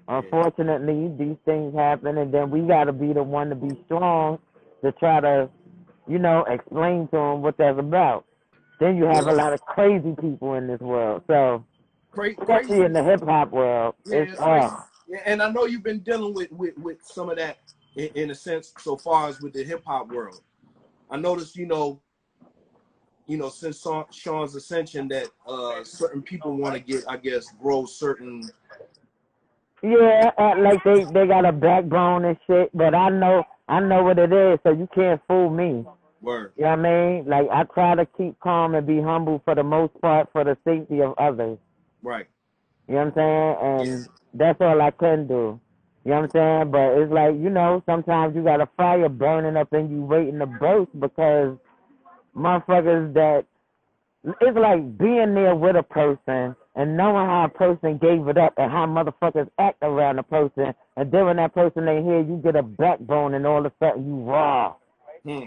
Unfortunately, 0.09 1.11
these 1.17 1.35
things 1.43 1.75
happen, 1.75 2.17
and 2.17 2.33
then 2.33 2.49
we 2.49 2.61
got 2.61 2.85
to 2.85 2.93
be 2.93 3.11
the 3.11 3.23
one 3.23 3.49
to 3.49 3.55
be 3.55 3.77
strong 3.85 4.39
to 4.81 4.91
try 4.93 5.19
to, 5.19 5.49
you 6.07 6.19
know, 6.19 6.45
explain 6.47 7.07
to 7.09 7.17
them 7.17 7.41
what 7.41 7.57
that's 7.57 7.79
about. 7.79 8.25
Then 8.79 8.97
you 8.97 9.05
have 9.05 9.27
a 9.27 9.33
lot 9.33 9.53
of 9.53 9.61
crazy 9.61 10.15
people 10.19 10.53
in 10.55 10.67
this 10.67 10.79
world. 10.79 11.23
So, 11.27 11.65
Cra- 12.11 12.29
especially 12.29 12.75
crazy. 12.77 12.85
in 12.85 12.93
the 12.93 13.03
hip 13.03 13.23
hop 13.23 13.51
world, 13.51 13.95
Yeah, 14.05 14.17
it's 14.17 14.31
it's 14.33 14.73
Yeah, 15.07 15.19
and 15.25 15.41
I 15.41 15.49
know 15.49 15.65
you've 15.65 15.83
been 15.83 15.99
dealing 15.99 16.33
with 16.33 16.51
with, 16.51 16.77
with 16.77 16.97
some 17.03 17.29
of 17.29 17.37
that 17.37 17.57
in, 17.95 18.09
in 18.15 18.31
a 18.31 18.35
sense 18.35 18.73
so 18.77 18.95
far 18.97 19.29
as 19.29 19.41
with 19.41 19.53
the 19.53 19.63
hip 19.63 19.83
hop 19.85 20.09
world. 20.09 20.41
I 21.09 21.17
noticed, 21.17 21.55
you 21.55 21.65
know, 21.65 22.01
you 23.27 23.37
know, 23.37 23.49
since 23.49 23.85
Sean's 24.11 24.55
ascension, 24.55 25.07
that 25.09 25.29
uh 25.47 25.83
certain 25.83 26.21
people 26.21 26.55
want 26.55 26.75
to 26.75 26.79
get, 26.79 27.03
I 27.07 27.17
guess, 27.17 27.45
grow 27.61 27.85
certain. 27.85 28.49
yeah, 29.83 30.31
act 30.37 30.59
like 30.59 30.83
they 30.83 31.03
they 31.13 31.27
got 31.27 31.45
a 31.45 31.51
backbone 31.51 32.25
and 32.25 32.37
shit. 32.47 32.69
But 32.75 32.93
I 32.93 33.09
know 33.09 33.43
I 33.67 33.79
know 33.79 34.03
what 34.03 34.17
it 34.19 34.31
is, 34.31 34.59
so 34.63 34.71
you 34.71 34.87
can't 34.93 35.21
fool 35.27 35.49
me. 35.49 35.85
Word. 36.21 36.53
You 36.57 36.63
know 36.63 36.69
what 36.71 36.79
I 36.79 36.83
mean? 36.83 37.25
Like 37.27 37.47
I 37.51 37.63
try 37.63 37.95
to 37.95 38.05
keep 38.17 38.39
calm 38.39 38.75
and 38.75 38.85
be 38.87 39.01
humble 39.01 39.41
for 39.45 39.55
the 39.55 39.63
most 39.63 39.93
part 40.01 40.29
for 40.31 40.43
the 40.43 40.57
safety 40.65 41.01
of 41.01 41.13
others. 41.17 41.57
Right. 42.01 42.27
You 42.87 42.95
know 42.95 43.05
what 43.05 43.17
I'm 43.17 43.79
saying? 43.81 43.89
And 43.91 44.07
that's 44.33 44.59
all 44.61 44.81
I 44.81 44.91
can 44.91 45.27
do. 45.27 45.59
You 46.05 46.11
know 46.11 46.21
what 46.21 46.23
I'm 46.23 46.29
saying? 46.31 46.71
But 46.71 47.01
it's 47.01 47.11
like, 47.11 47.35
you 47.35 47.49
know, 47.49 47.83
sometimes 47.85 48.35
you 48.35 48.43
got 48.43 48.61
a 48.61 48.69
fire 48.77 49.09
burning 49.09 49.57
up 49.57 49.73
and 49.73 49.91
you 49.91 50.01
waiting 50.03 50.39
to 50.39 50.45
burst 50.45 50.97
because 50.99 51.57
motherfuckers 52.35 53.13
that 53.13 53.45
it's 54.41 54.57
like 54.57 54.97
being 54.97 55.33
there 55.33 55.55
with 55.55 55.75
a 55.75 55.83
person 55.83 56.55
and 56.75 56.97
knowing 56.97 57.25
how 57.25 57.45
a 57.45 57.49
person 57.49 57.97
gave 57.97 58.27
it 58.27 58.37
up 58.37 58.53
and 58.57 58.71
how 58.71 58.85
motherfuckers 58.85 59.49
act 59.59 59.77
around 59.81 60.19
a 60.19 60.23
person 60.23 60.73
and 60.95 61.11
then 61.11 61.25
when 61.25 61.37
that 61.37 61.53
person 61.53 61.87
ain't 61.87 62.05
here 62.05 62.21
you 62.21 62.39
get 62.43 62.55
a 62.55 62.63
backbone 62.63 63.33
and 63.33 63.45
all 63.45 63.65
of 63.65 63.71
a 63.71 63.71
sudden 63.79 64.07
you 64.07 64.23
raw. 64.23 64.75
Hmm. 65.25 65.45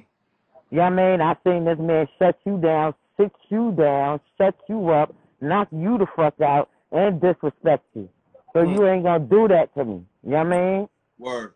You 0.71 0.79
know 0.79 0.83
I 0.85 0.91
mean? 0.91 1.21
I 1.21 1.37
seen 1.45 1.65
this 1.65 1.79
man 1.79 2.07
shut 2.19 2.39
you 2.47 2.59
down, 2.59 2.95
sit 3.17 3.33
you 3.49 3.73
down, 3.73 4.21
shut 4.39 4.55
you 4.69 4.91
up, 4.91 5.15
knock 5.41 5.69
you 5.73 5.99
the 5.99 6.07
fuck 6.15 6.41
out, 6.41 6.69
and 6.93 7.21
disrespect 7.21 7.85
you. 7.95 8.09
So 8.53 8.63
Hmm. 8.63 8.73
you 8.73 8.87
ain't 8.87 9.05
gonna 9.05 9.21
do 9.25 9.49
that 9.49 9.75
to 9.75 9.85
me. 9.85 10.05
You 10.23 10.31
know 10.31 10.37
what 10.39 10.47
I 10.47 10.51
mean? 10.77 10.89
Word. 11.19 11.55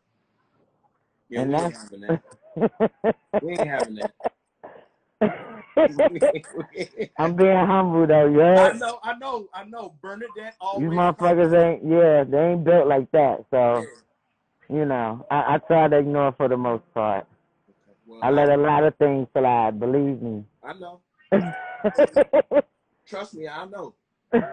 Yeah, 1.28 1.40
and 1.42 1.50
we 1.50 1.56
ain't 1.56 1.74
having 1.74 2.00
that. 2.00 3.14
We 3.42 3.52
ain't 3.52 3.68
having 3.68 3.94
that. 3.96 4.10
I'm 7.18 7.34
being 7.36 7.56
humble 7.56 8.06
though, 8.06 8.26
yeah. 8.26 8.42
I 8.62 8.72
yeah. 8.72 8.78
know, 8.78 8.98
I 9.02 9.14
know, 9.16 9.48
I 9.54 9.64
know. 9.64 9.94
Bernadette 10.02 10.54
always. 10.60 10.88
motherfuckers 10.88 11.54
ain't 11.54 11.84
yeah, 11.84 12.24
they 12.24 12.52
ain't 12.52 12.64
built 12.64 12.86
like 12.86 13.10
that. 13.12 13.44
Yeah. 13.52 13.82
So, 13.82 13.86
you 14.68 14.84
know, 14.84 15.26
I, 15.30 15.54
I 15.54 15.58
try 15.58 15.88
to 15.88 15.98
ignore 15.98 16.32
for 16.32 16.48
the 16.48 16.56
most 16.56 16.84
part. 16.94 17.26
Well, 18.14 18.22
I 18.22 18.30
let 18.30 18.48
a 18.48 18.56
lot 18.56 18.84
of 18.84 18.96
things 18.96 19.26
slide, 19.36 19.80
believe 19.80 20.22
me. 20.22 20.44
I 20.62 20.72
know. 20.74 21.00
Trust 23.08 23.34
me, 23.34 23.48
I 23.48 23.64
know. 23.66 23.94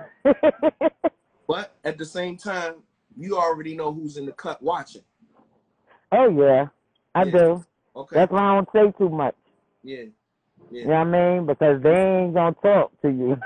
But 1.47 1.75
at 1.83 1.97
the 1.97 2.05
same 2.05 2.37
time, 2.37 2.75
you 3.17 3.37
already 3.37 3.75
know 3.75 3.91
who's 3.93 4.15
in 4.15 4.25
the 4.25 4.31
cut 4.31 4.61
watching. 4.63 5.01
oh 6.13 6.29
yeah, 6.29 6.67
I 7.13 7.25
Yeah. 7.25 7.31
do. 7.31 7.65
Okay. 7.95 8.15
That's 8.15 8.31
why 8.31 8.39
I 8.39 8.55
don't 8.55 8.69
say 8.73 8.93
too 8.97 9.09
much. 9.09 9.35
Yeah. 9.83 10.05
You 10.71 10.85
know 10.85 10.87
what 10.87 10.95
I 10.95 11.03
mean? 11.03 11.45
Because 11.45 11.81
they 11.83 11.89
ain't 11.89 12.33
gonna 12.33 12.55
talk 12.63 12.91
to 13.01 13.09
you. 13.09 13.37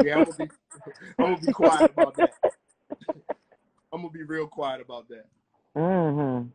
Yeah, 0.00 0.18
I'm 0.18 0.24
gonna 0.26 0.36
be, 0.38 0.50
I'm 1.18 1.30
gonna 1.32 1.40
be 1.40 1.52
quiet 1.52 1.90
about 1.90 2.16
that. 2.16 2.34
I'm 3.92 4.02
gonna 4.02 4.10
be 4.10 4.22
real 4.22 4.46
quiet 4.46 4.80
about 4.80 5.08
that. 5.08 5.26
Mhm. 5.76 6.50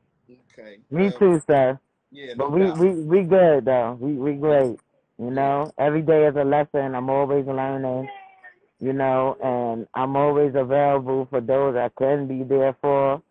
Okay. 0.54 0.80
Me 0.91 1.12
Uh, 1.12 1.19
too, 1.19 1.41
sir. 1.47 1.80
Yeah, 2.12 2.34
no 2.36 2.38
But 2.38 2.51
we 2.51 2.62
doubt. 2.62 2.80
we 2.80 2.89
we 3.04 3.23
good 3.23 3.65
though. 3.65 3.97
We 3.99 4.13
we 4.13 4.34
great. 4.34 4.80
You 5.17 5.32
know, 5.32 5.73
every 5.78 6.01
day 6.01 6.25
is 6.28 6.36
a 6.36 6.43
lesson. 6.43 6.95
I'm 6.95 7.10
always 7.10 7.45
learning. 7.45 8.08
You 8.80 8.93
know, 8.93 9.38
and 9.43 9.88
I'm 9.95 10.15
always 10.15 10.54
available 10.56 11.28
for 11.30 11.41
those 11.41 11.75
I 11.75 11.89
can 11.97 12.28
be 12.28 12.43
there 12.43 12.75
for 12.82 13.21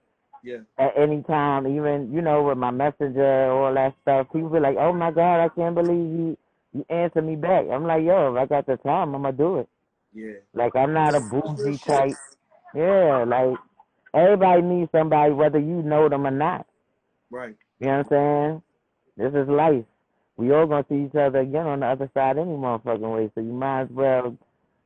Yeah. 0.43 0.59
at 0.79 0.93
any 0.97 1.23
time. 1.25 1.67
Even 1.67 2.13
you 2.13 2.23
know 2.23 2.43
with 2.45 2.59
my 2.59 2.71
messenger, 2.71 3.51
all 3.51 3.75
that 3.75 3.95
stuff. 4.03 4.29
People 4.33 4.51
be 4.51 4.61
like, 4.61 4.77
"Oh 4.79 4.93
my 4.93 5.11
God, 5.11 5.41
I 5.45 5.49
can't 5.51 5.75
believe 5.75 6.13
you 6.19 6.39
you 6.73 6.87
answer 6.91 7.23
me 7.23 7.37
back." 7.37 7.67
I'm 7.71 7.85
like, 7.87 8.05
"Yo, 8.05 8.35
if 8.35 8.41
I 8.43 8.47
got 8.47 8.67
the 8.67 8.77
time, 8.79 9.15
I'm 9.15 9.23
gonna 9.23 9.33
do 9.37 9.59
it." 9.61 9.69
Yeah. 10.13 10.41
Like 10.55 10.77
I'm 10.77 10.93
not 10.95 11.15
a 11.15 11.21
bougie 11.21 11.79
type. 11.87 12.19
Yeah, 12.75 13.25
like 13.27 13.57
everybody 14.15 14.63
needs 14.63 14.91
somebody, 14.93 15.33
whether 15.33 15.59
you 15.59 15.83
know 15.83 16.09
them 16.09 16.27
or 16.27 16.31
not. 16.31 16.67
Right. 17.31 17.57
You 17.81 17.87
know 17.89 17.99
what 17.99 18.13
I'm 18.13 18.63
saying? 19.19 19.33
This 19.33 19.43
is 19.43 19.49
life. 19.49 19.85
We 20.37 20.53
all 20.53 20.67
gonna 20.67 20.85
see 20.89 21.05
each 21.07 21.15
other 21.15 21.41
again 21.41 21.67
on 21.67 21.81
the 21.81 21.87
other 21.87 22.11
side 22.15 22.39
any 22.39 22.51
motherfucking 22.53 23.15
way. 23.17 23.31
So 23.35 23.41
you 23.41 23.53
might 23.53 23.83
as 23.83 23.89
well 23.91 24.37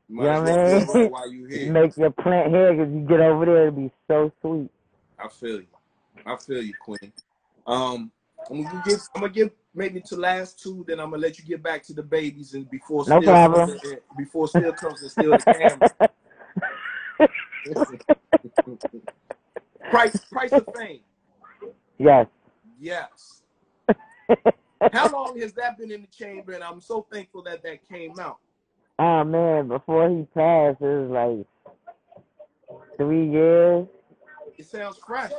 You 0.09 0.17
might 0.17 0.25
You 0.25 0.29
know 0.31 0.41
what 0.43 0.51
I 0.51 0.95
mean? 0.99 1.11
while 1.11 1.33
you 1.33 1.47
here. 1.51 1.73
make 1.73 1.97
your 1.97 2.11
plant 2.11 2.51
here 2.51 2.73
because 2.75 2.93
you 2.93 3.01
get 3.01 3.21
over 3.21 3.45
there, 3.47 3.69
it'll 3.69 3.81
be 3.81 3.91
so 4.09 4.33
sweet. 4.43 4.71
I 5.19 5.29
feel 5.29 5.61
you. 5.61 5.67
I 6.27 6.37
feel 6.37 6.63
you, 6.63 6.75
Queen. 6.81 7.13
Um, 7.67 8.11
I'm 8.51 8.63
gonna 8.65 8.83
give. 8.85 9.01
I'm 9.15 9.23
gonna 9.23 9.33
give 9.33 9.51
maybe 9.75 10.01
to 10.03 10.17
last 10.17 10.63
two. 10.63 10.85
Then 10.87 11.01
I'm 11.01 11.11
gonna 11.11 11.23
let 11.23 11.39
you 11.39 11.45
get 11.45 11.63
back 11.63 11.83
to 11.85 11.95
the 11.95 12.03
babies 12.03 12.55
and 12.55 12.69
before 12.71 13.05
No 13.07 13.21
still 13.21 13.33
problem. 13.33 13.69
comes 13.69 13.85
and, 13.85 13.99
before 14.17 14.49
Steele 14.49 14.73
comes 14.73 15.03
and 15.03 15.11
steal 15.11 15.35
the 15.35 15.45
camera. 15.59 15.91
Price 19.91 20.25
price 20.31 20.53
of 20.53 20.67
fame. 20.77 21.01
yes. 21.99 22.27
Yes. 22.81 23.43
How 24.93 25.11
long 25.11 25.39
has 25.41 25.53
that 25.55 25.79
been 25.79 25.91
in 25.91 26.03
the 26.03 26.07
chamber? 26.09 26.53
And 26.53 26.63
I'm 26.63 26.81
so 26.81 27.07
thankful 27.11 27.43
that 27.45 27.63
that 27.63 27.89
came 27.89 28.19
out. 28.21 28.39
oh 28.99 29.25
man, 29.25 29.69
before 29.69 30.09
he 30.11 30.23
passed, 30.35 30.81
it 30.81 30.85
was 30.85 31.11
like 31.11 31.47
three 32.97 33.29
years. 33.29 33.87
It 34.57 34.67
sounds 34.67 34.99
fresh. 34.99 35.33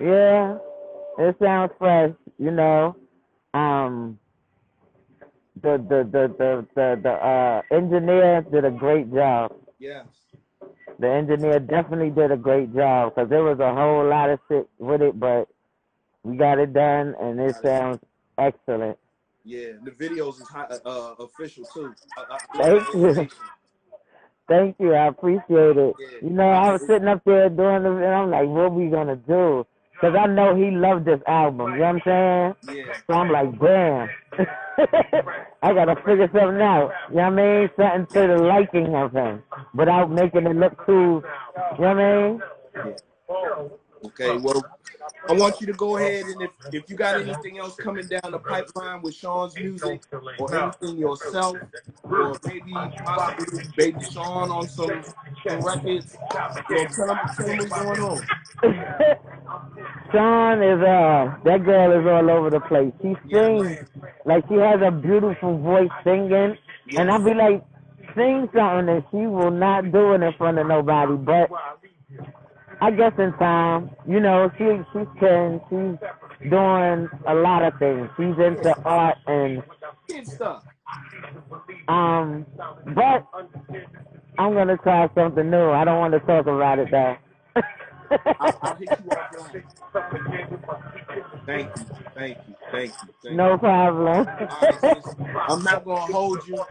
Yeah, 0.00 0.58
it 1.18 1.36
sounds 1.40 1.72
fresh. 1.78 2.12
You 2.38 2.50
know, 2.50 2.96
um, 3.52 4.18
the 5.62 5.76
the 5.88 6.08
the 6.10 6.34
the 6.38 6.66
the, 6.74 7.00
the 7.02 7.10
uh, 7.10 7.62
engineer 7.70 8.44
did 8.50 8.64
a 8.64 8.70
great 8.70 9.12
job. 9.12 9.54
Yes. 9.78 10.06
The 10.98 11.10
engineer 11.10 11.58
definitely 11.60 12.10
did 12.10 12.30
a 12.30 12.36
great 12.36 12.74
job 12.74 13.14
because 13.14 13.28
there 13.28 13.42
was 13.42 13.58
a 13.58 13.74
whole 13.74 14.06
lot 14.08 14.30
of 14.30 14.38
shit 14.48 14.68
with 14.78 15.02
it, 15.02 15.18
but 15.18 15.48
we 16.22 16.36
got 16.36 16.58
it 16.58 16.72
done, 16.72 17.14
and 17.20 17.40
it 17.40 17.56
sounds 17.62 17.98
excellent. 18.38 18.98
Yeah. 19.44 19.72
The 19.84 19.90
videos 19.90 20.40
is 20.40 20.48
high, 20.48 20.66
uh, 20.84 21.14
official 21.18 21.64
too. 21.72 21.94
Uh, 22.16 22.22
uh, 22.30 22.38
Thank 22.56 22.94
you. 22.94 23.28
Thank 24.48 24.76
you, 24.78 24.92
I 24.92 25.06
appreciate 25.06 25.76
it. 25.76 25.94
Yeah. 25.98 26.18
You 26.22 26.30
know, 26.30 26.48
I 26.48 26.72
was 26.72 26.82
sitting 26.86 27.08
up 27.08 27.22
there 27.24 27.48
doing 27.48 27.82
the, 27.82 27.90
and 27.90 28.04
I'm 28.04 28.30
like, 28.30 28.46
what 28.46 28.74
we 28.74 28.88
gonna 28.88 29.16
do? 29.16 29.66
Cause 30.00 30.14
I 30.18 30.26
know 30.26 30.54
he 30.54 30.70
loved 30.70 31.06
this 31.06 31.20
album. 31.26 31.72
You 31.74 31.78
know 31.78 31.94
what 31.94 32.06
I'm 32.06 32.54
saying? 32.66 32.76
Yeah. 32.76 32.92
So 33.06 33.14
I'm 33.14 33.30
like, 33.30 33.58
damn. 33.58 34.08
I 35.64 35.72
gotta 35.72 35.96
figure 35.96 36.28
something 36.30 36.60
out. 36.60 36.92
You 37.08 37.16
know 37.16 37.30
what 37.30 37.40
I 37.40 37.60
mean? 37.60 37.70
Something 37.74 38.06
to 38.28 38.34
the 38.36 38.42
liking 38.42 38.94
of 38.94 39.12
him, 39.12 39.42
without 39.74 40.10
making 40.10 40.46
it 40.46 40.56
look 40.56 40.84
too. 40.84 41.22
You 41.78 41.84
know 41.84 41.94
what 41.94 41.98
I 41.98 42.28
mean? 42.28 42.42
Okay, 44.04 44.36
well, 44.36 44.64
I 45.28 45.32
want 45.32 45.60
you 45.60 45.66
to 45.66 45.72
go 45.72 45.96
ahead 45.96 46.26
and 46.26 46.42
if, 46.42 46.50
if 46.72 46.90
you 46.90 46.96
got 46.96 47.20
anything 47.20 47.58
else 47.58 47.76
coming 47.76 48.06
down 48.06 48.30
the 48.30 48.38
pipeline 48.38 49.00
with 49.00 49.14
Sean's 49.14 49.56
music 49.56 50.02
or 50.38 50.54
anything 50.54 50.98
yourself, 50.98 51.56
or 52.02 52.38
maybe 52.44 52.72
possibly 52.72 53.64
Baby 53.76 54.04
Sean 54.04 54.50
on 54.50 54.68
some, 54.68 55.04
some 55.46 55.62
records, 55.64 56.16
you 56.68 56.88
tell 56.94 57.10
him, 57.10 57.18
what's 57.58 57.70
going 57.70 58.00
on. 58.00 58.26
Sean 60.12 60.62
is 60.62 60.80
uh 60.80 61.36
that 61.44 61.64
girl 61.64 62.00
is 62.00 62.06
all 62.06 62.30
over 62.30 62.50
the 62.50 62.60
place. 62.60 62.92
She 63.02 63.14
sings 63.32 63.78
like 64.24 64.44
she 64.48 64.54
has 64.56 64.80
a 64.86 64.90
beautiful 64.90 65.58
voice 65.58 65.90
singing, 66.04 66.56
and 66.96 67.10
I'll 67.10 67.24
be 67.24 67.34
like, 67.34 67.64
sing 68.14 68.48
something, 68.54 68.88
and 68.88 69.04
she 69.10 69.26
will 69.26 69.50
not 69.50 69.90
do 69.92 70.12
it 70.12 70.22
in 70.22 70.32
front 70.34 70.58
of 70.58 70.66
nobody. 70.66 71.14
But 71.16 71.50
I 72.80 72.90
guess 72.90 73.12
in 73.18 73.32
time, 73.34 73.90
you 74.08 74.20
know, 74.20 74.50
she 74.58 74.64
she's 74.92 75.06
ten, 75.20 75.60
she's 75.68 76.50
doing 76.50 77.08
a 77.26 77.34
lot 77.34 77.62
of 77.62 77.78
things. 77.78 78.08
She's 78.16 78.38
into 78.38 78.74
art 78.84 79.16
and 79.26 79.62
stuff. 80.24 80.62
um, 81.88 82.46
but 82.94 83.26
I'm 84.38 84.54
gonna 84.54 84.76
try 84.78 85.08
something 85.14 85.50
new. 85.50 85.70
I 85.70 85.84
don't 85.84 85.98
want 85.98 86.14
to 86.14 86.20
talk 86.20 86.46
about 86.46 86.78
it 86.78 86.90
though. 86.90 87.16
Thank 91.46 91.70
you, 91.76 91.86
thank 92.14 92.38
you, 92.48 92.54
thank 92.72 92.94
you. 93.02 93.08
Thank 93.22 93.36
no 93.36 93.58
problem. 93.58 94.26
All 94.28 94.46
right, 94.66 94.80
sis. 94.80 95.04
I'm 95.48 95.62
not 95.62 95.84
gonna 95.84 96.12
hold 96.12 96.46
you. 96.46 96.62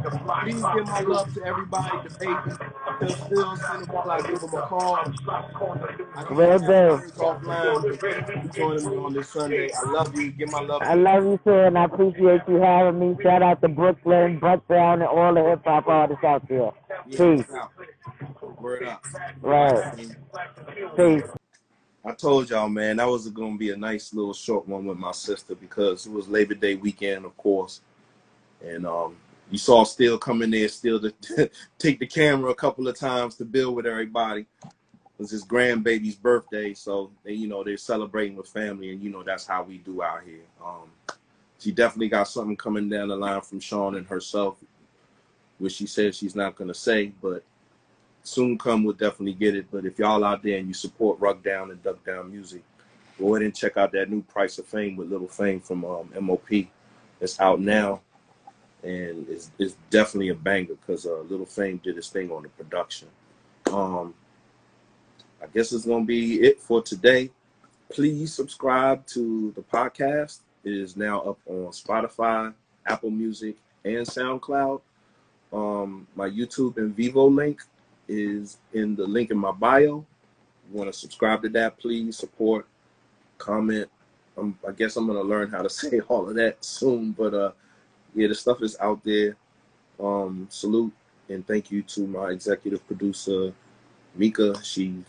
Please 0.43 0.63
give 0.73 0.87
my 0.87 1.01
love 1.01 1.33
to 1.33 1.43
everybody, 1.45 1.97
the 2.03 2.09
baby. 2.19 2.57
They'll 2.99 3.15
still 3.15 3.55
send 3.57 3.83
them 3.83 3.89
all. 3.95 4.09
I 4.09 4.21
give 4.21 4.41
them 4.41 4.53
a 4.53 4.61
call. 4.63 4.95
I 6.15 6.23
can 6.23 6.35
Will 6.35 6.59
have 6.59 6.61
do. 6.61 7.01
things 7.01 7.13
offline, 7.17 7.81
but 7.81 7.99
thank 8.01 8.27
you 8.27 8.49
for 8.49 8.55
joining 8.55 8.89
me 8.91 8.97
on 8.97 9.13
this 9.13 9.29
Sunday. 9.29 9.71
I 9.73 9.91
love 9.91 10.15
you. 10.15 10.31
Give 10.31 10.49
my 10.49 10.61
love. 10.61 10.81
I 10.81 10.95
love 10.95 11.23
you 11.23 11.39
too, 11.43 11.51
and 11.53 11.77
I 11.77 11.85
appreciate 11.85 12.41
you 12.47 12.55
having 12.55 12.99
me. 12.99 13.17
Shout 13.23 13.43
out 13.43 13.61
to 13.61 13.67
Brooklyn, 13.69 14.39
Bucktown, 14.39 14.93
and 14.95 15.03
all 15.03 15.33
the 15.33 15.43
hip 15.43 15.61
hop 15.65 15.87
artists 15.87 16.23
out 16.23 16.47
there. 16.49 16.71
Peace. 17.09 17.45
out. 17.55 17.71
Word 18.59 18.83
up. 18.83 19.03
Right. 19.41 19.83
Peace. 20.97 21.23
I 22.05 22.11
told 22.11 22.49
y'all, 22.49 22.67
man, 22.67 22.97
that 22.97 23.07
was 23.07 23.29
going 23.29 23.53
to 23.53 23.57
be 23.57 23.71
a 23.71 23.77
nice 23.77 24.13
little 24.13 24.33
short 24.33 24.67
one 24.67 24.85
with 24.85 24.97
my 24.97 25.13
sister 25.13 25.55
because 25.55 26.05
it 26.05 26.11
was 26.11 26.27
Labor 26.27 26.53
Day 26.53 26.75
weekend, 26.75 27.25
of 27.25 27.35
course. 27.37 27.79
And 28.61 28.85
um, 28.85 29.15
you 29.49 29.57
saw 29.57 29.85
Steele 29.85 30.17
coming 30.17 30.51
there, 30.51 30.67
still 30.67 30.99
to 30.99 31.49
take 31.79 31.99
the 31.99 32.05
camera 32.05 32.51
a 32.51 32.55
couple 32.55 32.87
of 32.89 32.97
times 32.97 33.35
to 33.35 33.45
build 33.45 33.75
with 33.75 33.85
everybody. 33.85 34.45
It 34.63 34.69
was 35.17 35.31
his 35.31 35.45
grandbaby's 35.45 36.15
birthday, 36.15 36.73
so 36.73 37.09
they, 37.23 37.33
you 37.33 37.47
know 37.47 37.63
they're 37.63 37.77
celebrating 37.77 38.35
with 38.35 38.47
family, 38.47 38.91
and 38.91 39.01
you 39.01 39.09
know 39.09 39.23
that's 39.23 39.45
how 39.45 39.63
we 39.63 39.77
do 39.77 40.03
out 40.03 40.23
here. 40.25 40.41
Um, 40.63 40.89
she 41.59 41.71
definitely 41.71 42.09
got 42.09 42.27
something 42.27 42.57
coming 42.57 42.89
down 42.89 43.07
the 43.09 43.15
line 43.15 43.41
from 43.41 43.59
Sean 43.61 43.95
and 43.95 44.07
herself, 44.07 44.57
which 45.59 45.73
she 45.73 45.85
says 45.85 46.17
she's 46.17 46.35
not 46.35 46.55
gonna 46.55 46.73
say, 46.73 47.13
but 47.21 47.43
soon 48.23 48.57
come 48.57 48.83
we'll 48.83 48.93
definitely 48.93 49.33
get 49.33 49.55
it. 49.55 49.67
But 49.71 49.85
if 49.85 49.99
y'all 49.99 50.23
out 50.23 50.41
there 50.41 50.57
and 50.57 50.67
you 50.67 50.73
support 50.73 51.19
Ruck 51.19 51.43
Down 51.43 51.71
and 51.71 51.83
Duck 51.83 52.03
Down 52.05 52.31
Music, 52.31 52.63
go 53.19 53.35
ahead 53.35 53.45
and 53.45 53.55
check 53.55 53.77
out 53.77 53.91
that 53.91 54.09
new 54.09 54.21
Price 54.23 54.57
of 54.57 54.65
Fame 54.65 54.95
with 54.95 55.11
Little 55.11 55.27
Fame 55.27 55.59
from 55.59 55.85
um, 55.85 56.09
MOP. 56.19 56.49
It's 57.21 57.39
out 57.39 57.59
now, 57.59 58.01
and 58.81 59.27
it's, 59.29 59.51
it's 59.59 59.75
definitely 59.89 60.29
a 60.29 60.35
banger 60.35 60.75
because 60.75 61.05
uh, 61.05 61.21
Little 61.21 61.45
Fame 61.45 61.79
did 61.83 61.95
his 61.95 62.09
thing 62.09 62.31
on 62.31 62.43
the 62.43 62.49
production. 62.49 63.09
Um, 63.71 64.13
I 65.41 65.47
guess 65.53 65.71
it's 65.73 65.85
gonna 65.85 66.05
be 66.05 66.41
it 66.41 66.59
for 66.59 66.81
today. 66.81 67.29
Please 67.89 68.33
subscribe 68.33 69.05
to 69.07 69.51
the 69.55 69.61
podcast. 69.61 70.39
It 70.63 70.73
is 70.73 70.95
now 70.95 71.21
up 71.21 71.39
on 71.45 71.67
Spotify, 71.67 72.53
Apple 72.85 73.11
Music, 73.11 73.57
and 73.83 74.07
SoundCloud. 74.07 74.81
Um, 75.51 76.07
my 76.15 76.29
YouTube 76.29 76.77
and 76.77 76.95
Vivo 76.95 77.29
link 77.29 77.61
is 78.13 78.57
in 78.73 78.95
the 78.95 79.05
link 79.05 79.31
in 79.31 79.37
my 79.37 79.51
bio. 79.51 80.05
You 80.71 80.77
want 80.77 80.91
to 80.91 80.97
subscribe 80.97 81.41
to 81.43 81.49
that, 81.49 81.77
please 81.77 82.17
support, 82.17 82.67
comment. 83.37 83.89
I 84.37 84.71
guess 84.71 84.95
I'm 84.95 85.07
gonna 85.07 85.21
learn 85.21 85.49
how 85.49 85.61
to 85.61 85.69
say 85.81 85.99
all 86.07 86.29
of 86.29 86.35
that 86.35 86.63
soon, 86.63 87.11
but 87.11 87.33
uh, 87.33 87.51
yeah, 88.15 88.27
the 88.27 88.35
stuff 88.35 88.61
is 88.61 88.77
out 88.79 89.03
there. 89.03 89.35
Um, 89.99 90.47
salute 90.49 90.93
and 91.29 91.45
thank 91.47 91.71
you 91.71 91.83
to 91.83 92.07
my 92.07 92.29
executive 92.29 92.85
producer, 92.87 93.53
Mika. 94.15 94.61
She's 94.63 95.03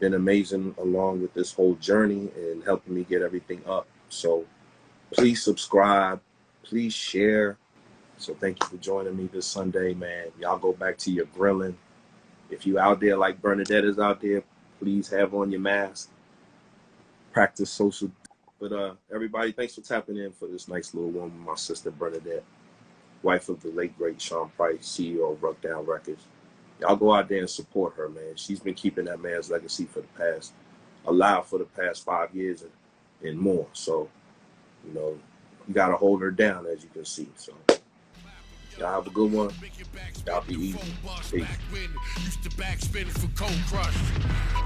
been 0.00 0.14
amazing 0.14 0.74
along 0.78 1.22
with 1.22 1.34
this 1.34 1.52
whole 1.52 1.74
journey 1.74 2.30
and 2.36 2.64
helping 2.64 2.94
me 2.94 3.04
get 3.04 3.22
everything 3.22 3.62
up. 3.66 3.86
So 4.08 4.44
please 5.12 5.42
subscribe, 5.42 6.20
please 6.62 6.94
share. 6.94 7.58
So 8.18 8.34
thank 8.34 8.62
you 8.62 8.68
for 8.68 8.76
joining 8.76 9.16
me 9.16 9.28
this 9.32 9.46
Sunday, 9.46 9.94
man. 9.94 10.28
Y'all 10.40 10.58
go 10.58 10.72
back 10.72 10.96
to 10.98 11.10
your 11.10 11.26
grilling. 11.26 11.76
If 12.52 12.66
you 12.66 12.78
out 12.78 13.00
there 13.00 13.16
like 13.16 13.40
Bernadette 13.40 13.84
is 13.84 13.98
out 13.98 14.20
there, 14.20 14.42
please 14.78 15.08
have 15.08 15.34
on 15.34 15.50
your 15.50 15.60
mask. 15.60 16.10
Practice 17.32 17.70
social. 17.70 18.10
But 18.60 18.72
uh, 18.72 18.94
everybody, 19.12 19.52
thanks 19.52 19.74
for 19.74 19.80
tapping 19.80 20.18
in 20.18 20.32
for 20.32 20.46
this 20.46 20.68
nice 20.68 20.92
little 20.92 21.10
one 21.10 21.36
my 21.38 21.54
sister 21.54 21.90
Bernadette, 21.90 22.44
wife 23.22 23.48
of 23.48 23.60
the 23.62 23.70
late 23.70 23.96
great 23.96 24.20
Sean 24.20 24.50
Price, 24.50 24.80
CEO 24.80 25.32
of 25.32 25.42
Ruck 25.42 25.60
Down 25.62 25.86
Records. 25.86 26.26
Y'all 26.78 26.96
go 26.96 27.14
out 27.14 27.28
there 27.28 27.38
and 27.38 27.50
support 27.50 27.94
her, 27.94 28.08
man. 28.10 28.36
She's 28.36 28.60
been 28.60 28.74
keeping 28.74 29.06
that 29.06 29.20
man's 29.20 29.50
legacy 29.50 29.86
for 29.86 30.00
the 30.00 30.08
past, 30.18 30.52
alive 31.06 31.46
for 31.46 31.58
the 31.58 31.64
past 31.64 32.04
five 32.04 32.34
years 32.34 32.62
and, 32.62 33.30
and 33.30 33.38
more. 33.38 33.66
So, 33.72 34.10
you 34.86 34.92
know, 34.92 35.18
you 35.66 35.74
got 35.74 35.88
to 35.88 35.96
hold 35.96 36.20
her 36.20 36.30
down, 36.30 36.66
as 36.66 36.82
you 36.82 36.90
can 36.92 37.04
see. 37.04 37.28
So, 37.36 37.54
y'all 38.78 38.94
have 38.94 39.06
a 39.06 39.10
good 39.10 39.32
one. 39.32 39.50
Y'all 40.26 40.42
be 40.46 40.54
easy. 40.54 40.78
Peace. 41.30 41.46
Used 42.24 42.42
to 42.44 42.50
backspin 42.50 43.06
for 43.06 43.28
cold 43.36 43.58
crush. 43.68 43.96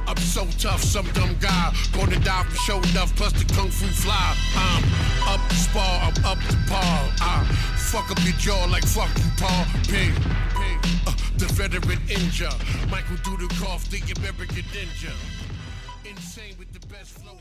I'm 0.06 0.16
so 0.18 0.46
tough, 0.58 0.82
some 0.82 1.06
dumb 1.12 1.36
guy. 1.40 1.74
Gonna 1.92 2.18
die 2.20 2.44
for 2.44 2.56
show 2.56 2.78
enough, 2.90 3.14
plus 3.16 3.32
the 3.32 3.44
kung 3.54 3.70
fu 3.70 3.86
fly. 3.86 4.36
I'm 4.54 4.84
up 5.28 5.48
to 5.48 5.54
spar, 5.54 6.00
I'm 6.02 6.24
up 6.24 6.38
to 6.38 6.56
par. 6.68 7.10
I 7.20 7.44
fuck 7.90 8.10
up 8.10 8.22
your 8.24 8.34
jaw 8.34 8.66
like 8.70 8.86
fuck 8.86 9.10
you, 9.18 9.30
Paul. 9.38 9.64
P. 9.88 10.10
Uh, 11.06 11.14
the 11.38 11.46
veteran 11.54 11.98
ninja. 12.06 12.50
Michael 12.90 13.16
Dudikoff, 13.16 13.88
the 13.90 14.00
American 14.20 14.64
ninja. 14.74 15.12
Insane 16.04 16.54
with 16.58 16.72
the 16.72 16.86
best 16.86 17.18
flow. 17.18 17.38